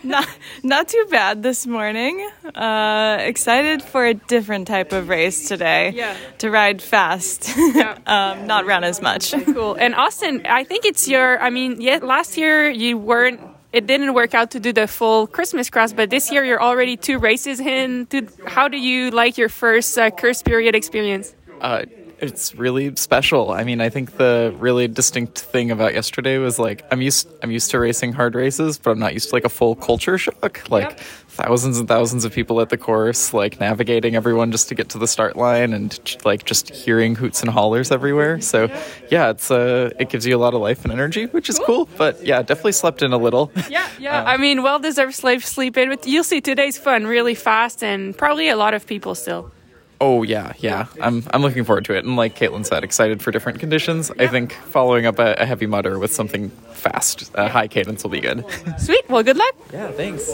[0.02, 0.26] not
[0.62, 2.28] not too bad this morning.
[2.54, 5.92] Uh, excited for a different type of race today.
[5.94, 6.16] Yeah.
[6.38, 7.98] To ride fast, Yeah.
[8.06, 9.32] um, not run as much.
[9.44, 9.74] Cool.
[9.74, 11.40] And Austin, I think it's your.
[11.40, 13.40] I mean, yeah, last year you weren't.
[13.72, 16.96] It didn't work out to do the full Christmas cross, but this year you're already
[16.96, 18.06] two races in.
[18.46, 21.34] How do you like your first uh, Kerst period experience?
[21.60, 21.84] uh,
[22.18, 23.50] it's really special.
[23.50, 27.50] I mean, I think the really distinct thing about yesterday was like I'm used I'm
[27.50, 30.68] used to racing hard races, but I'm not used to like a full culture shock.
[30.70, 31.00] Like Yep.
[31.36, 34.98] Thousands and thousands of people at the course, like navigating everyone just to get to
[34.98, 38.40] the start line, and like just hearing hoots and hollers everywhere.
[38.40, 38.68] So
[39.10, 41.88] yeah, it's uh, it gives you a lot of life and energy, which is cool.
[41.96, 43.52] But yeah, definitely slept in a little.
[43.68, 44.24] Yeah, yeah.
[44.26, 45.90] I mean, well deserved slave sleep in.
[45.90, 49.52] But you'll see today's fun, really fast, and probably a lot of people still.
[50.00, 50.86] Oh yeah, yeah.
[51.00, 54.10] I'm I'm looking forward to it, and like Caitlin said, excited for different conditions.
[54.18, 58.10] I think following up a, a heavy mutter with something fast, uh, high cadence will
[58.10, 58.44] be good.
[58.78, 59.08] Sweet.
[59.08, 59.54] Well, good luck.
[59.72, 60.30] Yeah, thanks.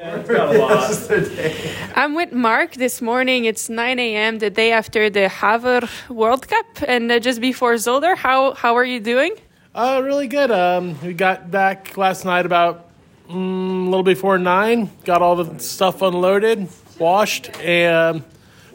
[1.94, 3.44] I'm with Mark this morning.
[3.44, 4.38] It's 9 a.m.
[4.38, 8.16] the day after the Gavere World Cup, and uh, just before Zolder.
[8.16, 9.34] How how are you doing?
[9.74, 10.50] Uh, really good.
[10.50, 12.88] Um, we got back last night about
[13.28, 14.88] mm, a little before nine.
[15.04, 18.24] Got all the stuff unloaded, washed, and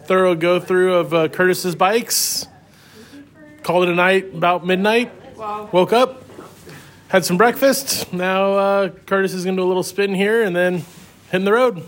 [0.03, 2.45] thorough go through of uh, Curtis's bikes.
[3.63, 5.11] Called it a night about midnight.
[5.73, 6.23] Woke up,
[7.07, 8.13] had some breakfast.
[8.13, 10.85] Now uh, Curtis is gonna do a little spin here and then
[11.35, 11.83] hitting the road.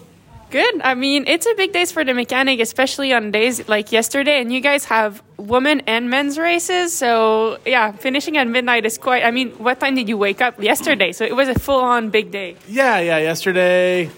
[0.50, 0.82] Good.
[0.82, 4.40] I mean, it's a big day for the mechanic, especially on days like yesterday.
[4.40, 9.26] And you guys have women and men's races, so yeah, finishing at midnight is quite.
[9.26, 11.12] I mean, what time did you wake up yesterday?
[11.12, 12.56] So it was a full-on big day.
[12.68, 13.18] Yeah, yeah.
[13.18, 14.10] Yesterday,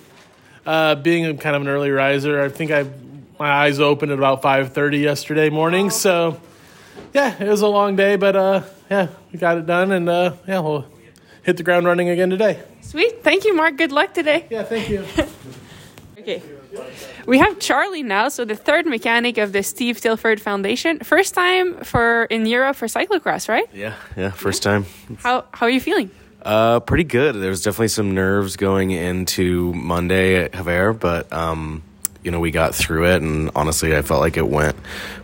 [0.67, 2.85] uh, being a kind of an early riser, I think I
[3.39, 5.89] my eyes opened at about five thirty yesterday morning.
[5.89, 6.39] So,
[7.11, 8.61] yeah, it was a long day, but uh,
[8.91, 10.85] yeah, we got it done, and uh, yeah, we'll
[11.41, 12.61] hit the ground running again today.
[12.89, 13.23] Sweet.
[13.23, 13.77] Thank you, Mark.
[13.77, 14.47] Good luck today.
[14.49, 15.05] Yeah, thank you.
[16.19, 16.43] Okay.
[17.25, 20.99] We have Charlie now, so the third mechanic of the Steve Tilford Foundation.
[20.99, 23.65] First time for in Europe for cyclocross, right?
[23.73, 24.85] Yeah, yeah, first time.
[25.19, 26.11] How how are you feeling?
[26.43, 27.35] Uh, pretty good.
[27.35, 31.81] There's definitely some nerves going into Monday at Gavere, but um,
[32.23, 34.75] you know we got through it, and honestly, I felt like it went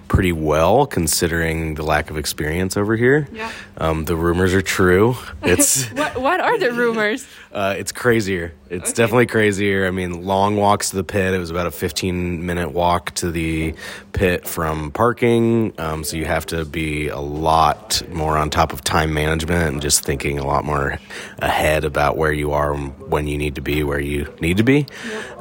[0.07, 3.27] pretty well considering the lack of experience over here.
[3.33, 3.51] Yeah.
[3.77, 5.15] Um, the rumors are true.
[5.41, 7.25] It's What what are the rumors?
[7.51, 8.53] uh, it's crazier.
[8.69, 9.85] It's definitely crazier.
[9.87, 11.33] I mean, long walks to the pit.
[11.33, 13.73] It was about a 15 minute walk to the
[14.13, 15.73] pit from parking.
[15.79, 19.81] Um, so you have to be a lot more on top of time management and
[19.81, 20.99] just thinking a lot more
[21.39, 24.63] ahead about where you are and when you need to be where you need to
[24.63, 24.85] be.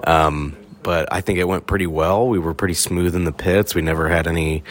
[0.06, 2.28] Um, but I think it went pretty well.
[2.28, 3.74] We were pretty smooth in the pits.
[3.74, 4.62] We never had any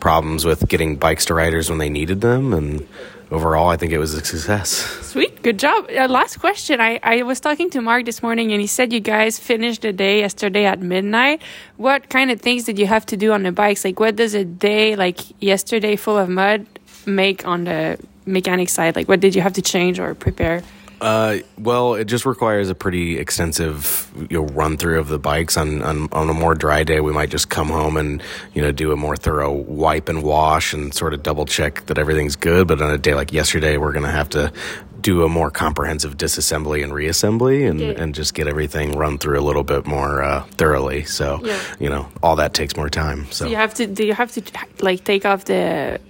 [0.00, 2.52] problems with getting bikes to riders when they needed them.
[2.54, 2.86] And
[3.30, 4.68] overall, I think it was a success.
[5.02, 5.86] Sweet, good job.
[5.90, 6.80] Uh, last question.
[6.80, 9.92] I, I was talking to Mark this morning and he said you guys finished the
[9.92, 11.42] day yesterday at midnight.
[11.76, 13.84] What kind of things did you have to do on the bikes?
[13.84, 16.66] Like, what does a day like yesterday full of mud
[17.04, 18.96] make on the mechanic side?
[18.96, 20.62] Like, what did you have to change or prepare?
[21.00, 25.56] Uh, well, it just requires a pretty extensive you know, run through of the bikes.
[25.56, 28.22] On, on on a more dry day, we might just come home and
[28.54, 31.98] you know do a more thorough wipe and wash and sort of double check that
[31.98, 32.66] everything's good.
[32.66, 34.50] But on a day like yesterday, we're gonna have to
[35.02, 37.90] do a more comprehensive disassembly and reassembly and, Yeah.
[38.02, 41.04] and just get everything run through a little bit more uh, thoroughly.
[41.04, 41.58] So Yeah.
[41.78, 43.26] you know all that takes more time.
[43.30, 44.42] So Do you have to do you have to
[44.80, 46.00] like take off the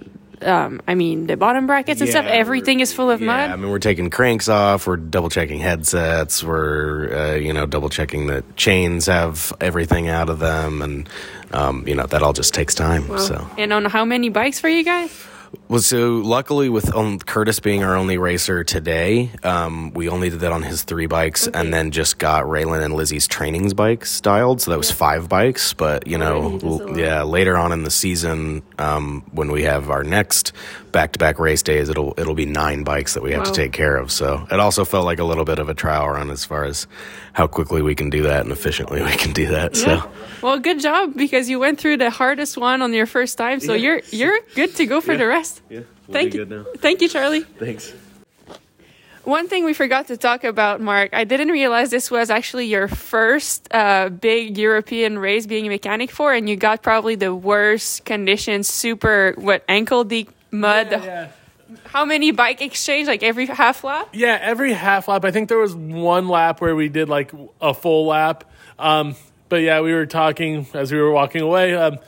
[0.41, 2.25] um, I mean, the bottom brackets and stuff.
[2.25, 3.49] Everything is full of Yeah, mud.
[3.51, 4.87] I mean, we're taking cranks off.
[4.87, 6.43] We're double checking headsets.
[6.43, 11.09] We're, uh, you know, double checking that chains have everything out of them, and
[11.51, 13.17] um, you know that all just takes time.
[13.17, 15.25] So, And on how many bikes for you guys?
[15.69, 20.39] Well, so luckily with um, Curtis being our only racer today, um, we only did
[20.39, 24.61] that on his three bikes, and then just got Raylan and Lizzie's trainings bikes dialed.
[24.61, 25.73] So that was five bikes.
[25.73, 30.03] But you know, l- yeah, later on in the season, um, when we have our
[30.03, 30.53] next
[30.91, 34.11] back-to-back race days, it'll it'll be nine bikes that we have to take care of.
[34.11, 36.87] So it also felt like a little bit of a trial run as far as
[37.33, 39.75] how quickly we can do that and efficiently we can do that.
[39.75, 40.09] So.
[40.41, 43.73] Well, good job because you went through the hardest one on your first time, so
[43.73, 45.56] you're you're good to go for the rest.
[45.69, 45.81] Yeah,
[46.11, 47.41] Thank you, thank you, Charlie.
[47.41, 47.93] Thanks.
[49.27, 52.87] One thing we forgot to talk about, Mark, I didn't realize this was actually your
[52.87, 58.05] first uh, big European race being a mechanic for, and you got probably the worst
[58.05, 60.91] conditions, super what ankle deep mud.
[60.91, 61.31] Yeah.
[61.87, 63.09] How many bike exchange?
[63.09, 64.07] Like every half lap?
[64.13, 65.25] Yeah, every half lap.
[65.25, 68.45] I think there was one lap where we did like a full lap.
[68.79, 69.15] Um,
[69.49, 71.75] but yeah, we were talking as we were walking away.
[71.75, 71.99] Um,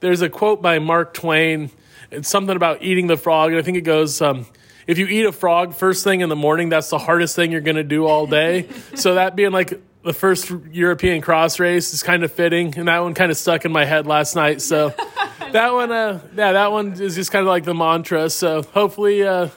[0.00, 1.70] there's a quote by Mark Twain.
[2.14, 3.50] It's something about eating the frog.
[3.50, 4.46] And I think it goes, um,
[4.86, 7.60] if you eat a frog first thing in the morning, that's the hardest thing you're
[7.60, 8.68] going to do all day.
[8.94, 12.76] so that being like the first European cross race is kind of fitting.
[12.78, 14.60] And that one kind of stuck in my head last night.
[14.60, 14.88] So
[15.52, 18.30] that one, uh, yeah, that one is just kind of like the mantra.
[18.30, 19.48] So hopefully, uh,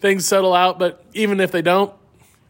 [0.00, 0.78] things settle out.
[0.78, 1.92] But even if they don't,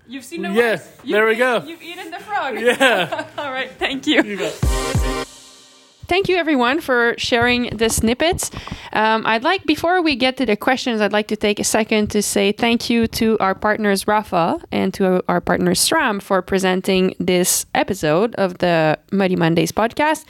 [0.09, 1.65] You've seen the Yeah, there we go.
[1.67, 2.61] You've eaten the frog.
[2.61, 3.29] yeah.
[3.39, 5.26] All right, thank you.
[6.09, 8.51] Thank you, everyone, for sharing the snippets.
[8.93, 12.11] Um, I'd like, before we get to the questions, I'd like to take a second
[12.13, 17.15] to say thank you to our partners, Rapha, and to our partner, SRAM, for presenting
[17.19, 20.25] this episode of the Muddy Mondays podcast.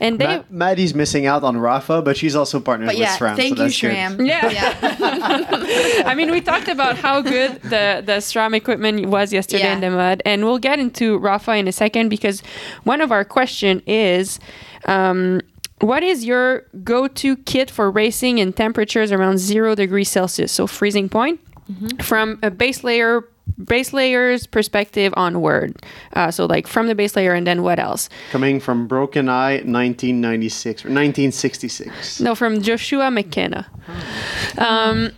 [0.00, 0.38] And they.
[0.38, 3.36] Ma- Maddie's missing out on Rapha, but she's also partnered But with yeah, SRAM.
[3.36, 4.26] thank so you, that's good.
[4.26, 4.50] Yeah.
[4.50, 6.02] yeah.
[6.06, 9.74] I mean, we talked about how good the the SRAM equipment was yesterday Yeah.
[9.74, 12.42] in the mud, and we'll get into Rapha in a second because
[12.84, 14.40] one of our question is,
[14.86, 15.40] um,
[15.80, 21.08] what is your go-to kit for racing in temperatures around zero degrees Celsius, so freezing
[21.08, 21.40] point,
[22.02, 23.24] from a base layer
[23.64, 25.82] base layers perspective onward?
[26.12, 28.08] Uh, so like from the base layer, and then what else?
[28.30, 32.20] Coming from Broken Eye, 1996 or 1966.
[32.20, 33.66] No, from Joshua McKenna.
[34.58, 35.12] Um,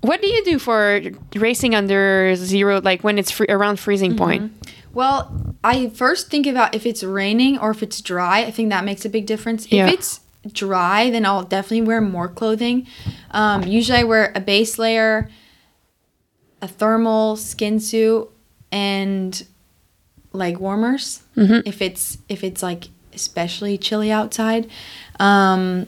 [0.00, 1.02] what do you do for
[1.36, 4.52] racing under zero, like when it's free, around freezing point?
[5.00, 8.40] Well, I first think about if it's raining or if it's dry.
[8.40, 9.72] I think that makes a big difference.
[9.72, 9.86] Yeah.
[9.86, 10.20] If it's
[10.52, 12.86] dry, then I'll definitely wear more clothing.
[13.30, 15.30] Um, usually, I wear a base layer,
[16.60, 18.28] a thermal skin suit,
[18.70, 19.42] and
[20.34, 21.22] leg warmers.
[21.64, 24.68] If it's if it's like especially chilly outside.
[25.18, 25.86] Um,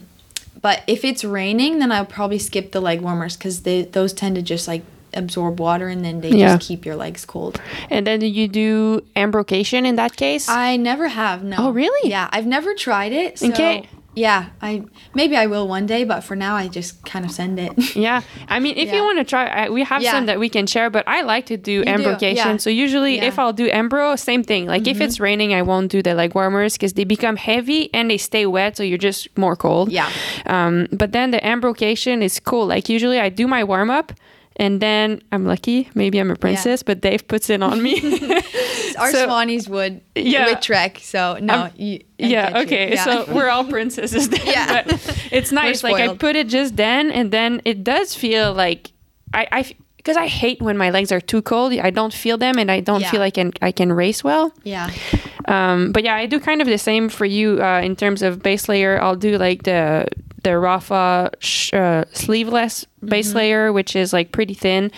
[0.59, 4.41] but if it's raining, then I'll probably skip the leg warmers because those tend to
[4.41, 4.81] just like
[5.15, 6.55] absorb water and then they Yeah.
[6.55, 7.59] just keep your legs cold.
[7.89, 10.47] And then you do embrocation in that case?
[10.49, 11.43] I never have.
[11.43, 11.57] No.
[11.59, 12.09] Oh, really?
[12.09, 13.39] Yeah, I've never tried it.
[13.39, 13.87] So, Okay.
[14.15, 14.83] Yeah, I
[15.15, 17.95] maybe I will one day, but for now I just kind of send it.
[17.95, 20.11] yeah, I mean, if you want to try, I, we have Yeah.
[20.11, 20.91] some that we can share.
[20.91, 22.35] But I like to do do, embrocation.
[22.51, 22.57] yeah.
[22.57, 23.21] So usually, Yeah.
[23.21, 23.27] Mm-hmm.
[23.29, 24.67] if I'll do embro, same thing.
[24.67, 28.07] Like if it's raining, I won't do the leg warmers because they become heavy and
[28.11, 29.91] they stay wet, so you're just more cold.
[29.91, 30.07] Yeah.
[30.45, 32.67] Um, but then the embrocation is cool.
[32.67, 34.13] Like usually, I do my warm up.
[34.57, 37.99] And then I'm lucky, maybe I'm a princess, but Dave puts it on me.
[38.99, 40.45] Our So- Swannies would Yeah.
[40.45, 42.93] with Trek, so no, you, yeah, okay.
[42.93, 43.03] Yeah.
[43.03, 44.45] So we're all princesses then.
[44.45, 44.83] Yeah.
[45.31, 45.83] It's nice.
[45.83, 48.91] Like I put it just then and then it does feel like
[49.33, 51.71] I I because I hate when my legs are too cold.
[51.73, 53.09] I don't feel them and I don't Yeah.
[53.11, 54.51] feel like I can, I can race well.
[54.63, 54.89] yeah,
[55.45, 58.41] Um, but yeah, I do kind of the same for you uh, in terms of
[58.43, 59.01] base layer.
[59.01, 60.05] I'll do like the
[60.43, 63.37] the Rapha sh- uh, sleeveless base Mm-hmm.
[63.37, 64.91] layer, which is like pretty thin.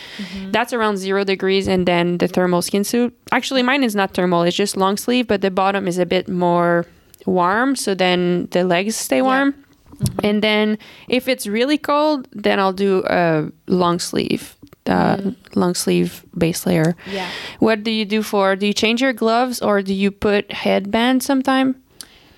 [0.52, 3.14] That's around zero degrees, and then the thermal skin suit.
[3.32, 6.28] Actually, mine is not thermal; it's just long sleeve, but the bottom is a bit
[6.28, 6.86] more
[7.28, 9.54] warm, so then the legs stay warm.
[9.54, 10.26] Mm-hmm.
[10.26, 10.78] And then
[11.08, 14.56] if it's really cold, then I'll do a long sleeve.
[14.88, 16.94] Uh, long sleeve base layer.
[16.94, 17.12] Mm-hmm.
[17.16, 17.30] Yeah.
[17.60, 18.56] What do you do for?
[18.56, 21.82] Do you change your gloves or do you put headband sometime?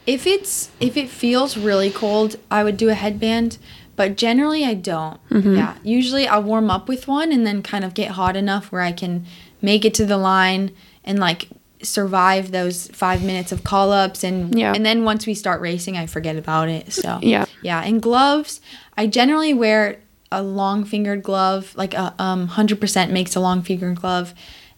[0.06, 3.58] if it's if it feels really cold, I would do a headband,
[3.98, 5.20] but generally I don't.
[5.30, 8.82] Yeah, usually I'll warm up with one and then kind of get hot enough where
[8.82, 9.26] I can
[9.62, 10.72] make it to the line
[11.04, 11.50] and like
[11.84, 14.74] survive those five minutes of call ups and Yeah.
[14.74, 16.94] and then once we start racing, I forget about it.
[16.94, 17.46] So Yeah.
[17.62, 17.84] yeah.
[17.84, 18.62] And gloves,
[18.98, 19.98] I generally wear
[20.32, 24.34] a long fingered glove, like a um hundred percent makes a long fingered glove,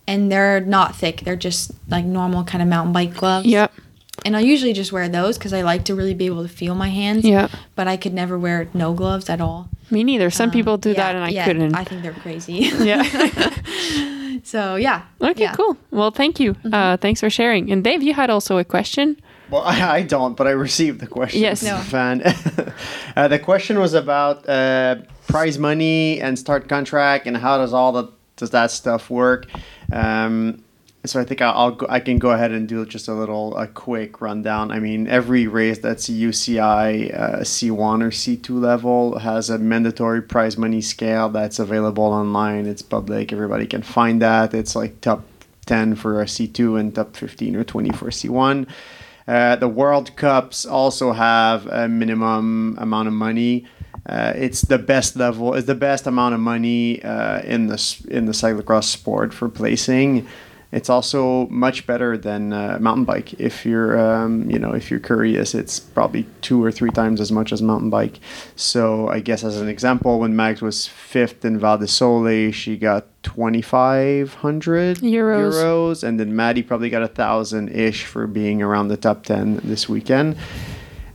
[0.07, 1.21] and they're not thick.
[1.21, 3.45] They're just like normal kind of mountain bike gloves.
[3.47, 3.71] Yep.
[4.25, 6.75] and I usually just wear those because I like to really be able to feel
[6.75, 7.23] my hands.
[7.25, 7.47] Yeah.
[7.75, 9.69] But I could never wear no gloves at all.
[9.91, 10.29] Me neither.
[10.29, 11.73] Some people do Yeah, that, and I yeah, couldn't.
[11.73, 12.69] I think they're crazy.
[12.83, 13.01] yeah.
[14.43, 15.01] so yeah.
[15.21, 15.41] okay.
[15.43, 15.53] Yeah.
[15.53, 15.77] Cool.
[15.91, 16.55] Well, thank you.
[16.71, 17.71] Uh, thanks for sharing.
[17.71, 19.17] And Dave, you had also a question.
[19.49, 21.41] Well, I, I don't, but I received the question.
[21.41, 21.63] Yes.
[21.63, 21.77] No.
[21.77, 22.21] Fan.
[23.15, 24.97] uh, the question was about uh,
[25.29, 29.45] prize money and start contract and how does all that does that stuff work.
[29.91, 30.63] Um,
[31.05, 33.55] so I think I'll, I'll go, I can go ahead and do just a little
[33.55, 34.71] a quick rundown.
[34.71, 40.21] I mean, every race that's a UCI uh, C1 or C2 level has a mandatory
[40.21, 42.65] prize money scale that's available online.
[42.65, 43.31] It's public.
[43.31, 44.53] Everybody can find that.
[44.53, 45.23] It's like top
[45.67, 48.67] 10 for a C2 and top 15 or 20 for a C1.
[49.27, 53.67] Uh, the World Cups also have a minimum amount of money.
[54.09, 55.53] Uh, it's the best level.
[55.53, 57.77] It's the best amount of money uh, in the
[58.09, 60.27] in the cyclocross sport for placing.
[60.71, 63.33] It's also much better than uh, mountain bike.
[63.39, 67.31] If you're um, you know if you're curious, it's probably two or three times as
[67.31, 68.19] much as mountain bike.
[68.55, 72.77] So I guess as an example, when Max was fifth in Val di Sole, she
[72.77, 75.53] got twenty five hundred Euros.
[75.53, 79.59] euros, and then Maddie probably got a thousand ish for being around the top ten
[79.63, 80.35] this weekend.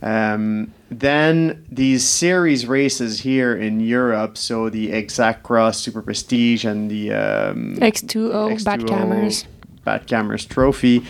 [0.01, 6.89] Um, then these series races here in Europe, so the Exact Cross Super Prestige and
[6.89, 9.45] the um, X2O, Badkamers.
[9.85, 11.05] Bad Cameras Trophy.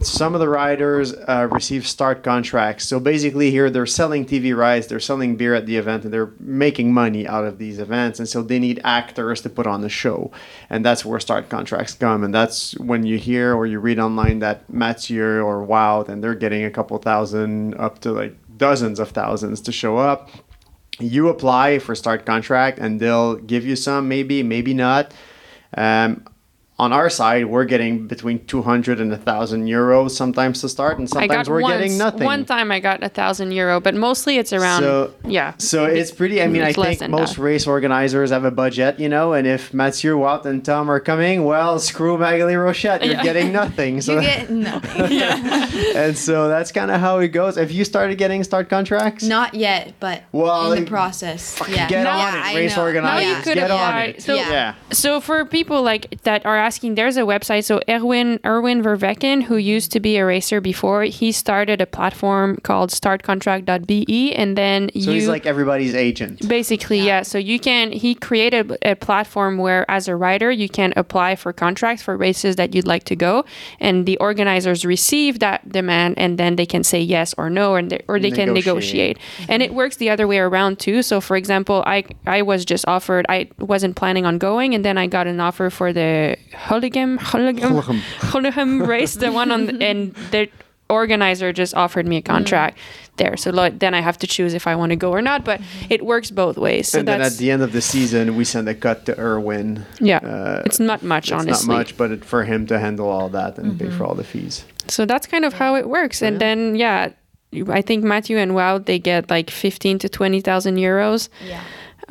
[0.00, 2.84] Some of the riders uh, receive start contracts.
[2.86, 6.32] So basically, here they're selling TV rights, they're selling beer at the event, and they're
[6.40, 8.18] making money out of these events.
[8.18, 10.32] And so they need actors to put on the show.
[10.68, 12.24] And that's where start contracts come.
[12.24, 16.34] And that's when you hear or you read online that Mathieu or Wout, and they're
[16.34, 20.30] getting a couple thousand up to like dozens of thousands to show up.
[21.00, 25.12] You apply for start contract and they'll give you some maybe maybe not.
[25.76, 26.24] Um,
[26.76, 31.08] on our side we're getting between 200 and 1000 euros sometimes to start and I
[31.20, 34.38] sometimes got we're once, getting nothing One time I got a thousand euro, but mostly
[34.38, 34.82] it's around.
[34.82, 35.54] So- yeah.
[35.58, 36.42] so it's pretty.
[36.42, 37.42] I mean, I think most that.
[37.42, 39.32] race organizers have a budget, you know.
[39.34, 43.04] And if Mathieu, Wout, and Tom are coming, well, screw Maghalie Rochette.
[43.04, 43.22] You're Yeah.
[43.22, 44.00] getting nothing.
[44.00, 45.12] So You get nothing.
[45.18, 45.68] yeah.
[45.94, 47.54] and so that's kind of how it goes.
[47.56, 49.22] Have you started getting start contracts?
[49.24, 51.60] Not yet, but Well, in the process.
[51.68, 51.88] Yeah.
[51.88, 53.22] get yeah, on it, race organizers.
[53.32, 54.02] Now you could get on apply.
[54.16, 54.22] it.
[54.22, 54.50] So, Yeah.
[54.50, 54.74] yeah.
[54.92, 57.64] so for people like that are asking, there's a website.
[57.64, 62.56] So Erwin Erwin Vervecken, who used to be a racer before, he started a platform
[62.68, 66.48] called StartContract.be, and then So you he's like everybody's agent.
[66.48, 67.22] Basically, yeah.
[67.22, 71.52] So you can, he created a platform where, as a rider, you can apply for
[71.52, 73.44] contracts for races that you'd like to go.
[73.80, 77.90] And the organizers receive that demand and then they can say yes or no, and
[77.90, 78.64] they, or they can Negotiate.
[78.64, 79.18] negotiate.
[79.18, 79.52] Mm-hmm.
[79.52, 81.02] And it works the other way around too.
[81.02, 84.96] So, for example, I, I was just offered, I wasn't planning on going, and then
[84.98, 87.82] I got an offer for the Holigam, Holigam,
[88.18, 90.48] Holigam race, the one on, the, and the
[90.88, 93.16] organizer just offered me a contract mm.
[93.16, 93.36] there.
[93.36, 95.44] So like, then I have to choose if I want to go or not.
[95.44, 95.92] But mm-hmm.
[95.92, 96.88] it works both ways.
[96.88, 99.84] So and then at the end of the season, we send a cut to Erwin.
[100.00, 100.18] yeah.
[100.18, 101.68] Uh, it's not much, it's honestly.
[101.68, 103.98] not much, but it, for him to handle all that and pay mm-hmm.
[103.98, 104.64] for all the fees.
[104.88, 106.22] So that's kind of how it works.
[106.22, 107.12] And then yeah,
[107.68, 111.28] I think Mathieu and Wout they get like fifteen to twenty thousand euros.
[111.46, 111.62] Yeah.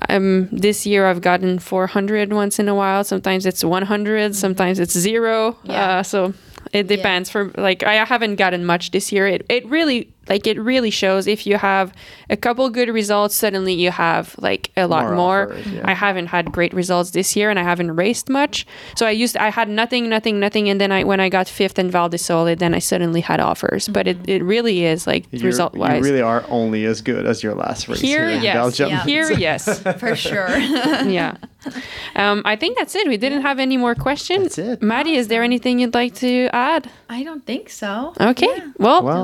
[0.09, 3.03] Um, this year I've gotten 400 once in a while.
[3.03, 5.57] Sometimes it's 100, sometimes it's zero.
[5.63, 5.99] Yeah.
[5.99, 6.33] Uh, so
[6.71, 7.29] it depends.
[7.29, 9.27] For like, I haven't gotten much this year.
[9.27, 11.93] It it really like it really shows if you have
[12.29, 15.51] a couple good results, suddenly you have like a lot More more.
[15.53, 15.81] offers, yeah.
[15.85, 18.65] I haven't had great results this year, and I haven't raced much.
[18.95, 21.77] So I used I had nothing, nothing, nothing, and then I when I got fifth
[21.77, 23.87] in Val di Sole, then I suddenly had offers.
[23.87, 25.97] But it, it really is like You're- result wise.
[25.99, 28.55] You really are only as good as your last race Here, here, in yes.
[28.55, 28.89] Belgium.
[28.89, 29.03] Yeah.
[29.03, 29.79] Here, yes.
[29.99, 30.57] For sure.
[30.57, 31.35] yeah.
[32.15, 33.07] Um, I think that's it.
[33.07, 34.55] We didn't have any more questions.
[34.55, 34.81] That's it.
[34.81, 36.89] Maddie, is there anything you'd like to add?
[37.09, 38.13] I don't think so.
[38.19, 38.47] Okay.
[38.47, 38.71] Yeah.
[38.77, 39.23] Well, Well,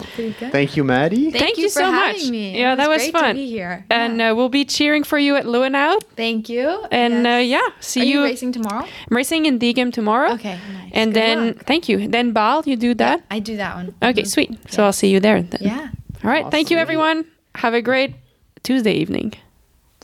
[0.51, 1.31] thank you, Maddie.
[1.31, 2.29] Thank, Thank you, you for so having much.
[2.31, 2.59] me.
[2.59, 3.35] Yeah, It that was great fun.
[3.35, 3.85] To be here.
[3.89, 4.31] and Yeah.
[4.31, 6.01] uh, we'll be cheering for you at Loenhout.
[6.15, 6.67] thank you.
[6.91, 8.23] And uh, yeah, see Are you, you.
[8.25, 8.83] racing tomorrow?
[9.09, 10.31] I'm racing in Diegem tomorrow.
[10.33, 10.91] Okay, nice.
[10.93, 11.65] And Good then, luck.
[11.65, 12.07] thank you.
[12.07, 13.21] Then Baal, you do that?
[13.31, 13.93] I do that one.
[14.03, 14.27] Okay, Mhm.
[14.27, 14.51] sweet.
[14.71, 15.41] So I'll see you there.
[15.41, 15.61] Then.
[15.61, 15.89] Yeah.
[16.23, 16.49] All right.
[16.51, 16.81] Thank you, Awesome.
[16.81, 17.25] everyone.
[17.55, 18.15] Have a great
[18.63, 19.33] Tuesday evening.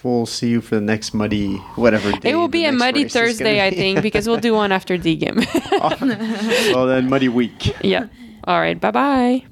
[0.03, 2.29] We'll see you for the next muddy whatever day.
[2.31, 4.71] It will be a muddy race is gonna Thursday, I think, because we'll do one
[4.71, 5.41] after Diegem.
[6.73, 7.73] well, then muddy week.
[7.83, 8.05] yeah.
[8.43, 8.79] All right.
[8.79, 9.43] Bye bye.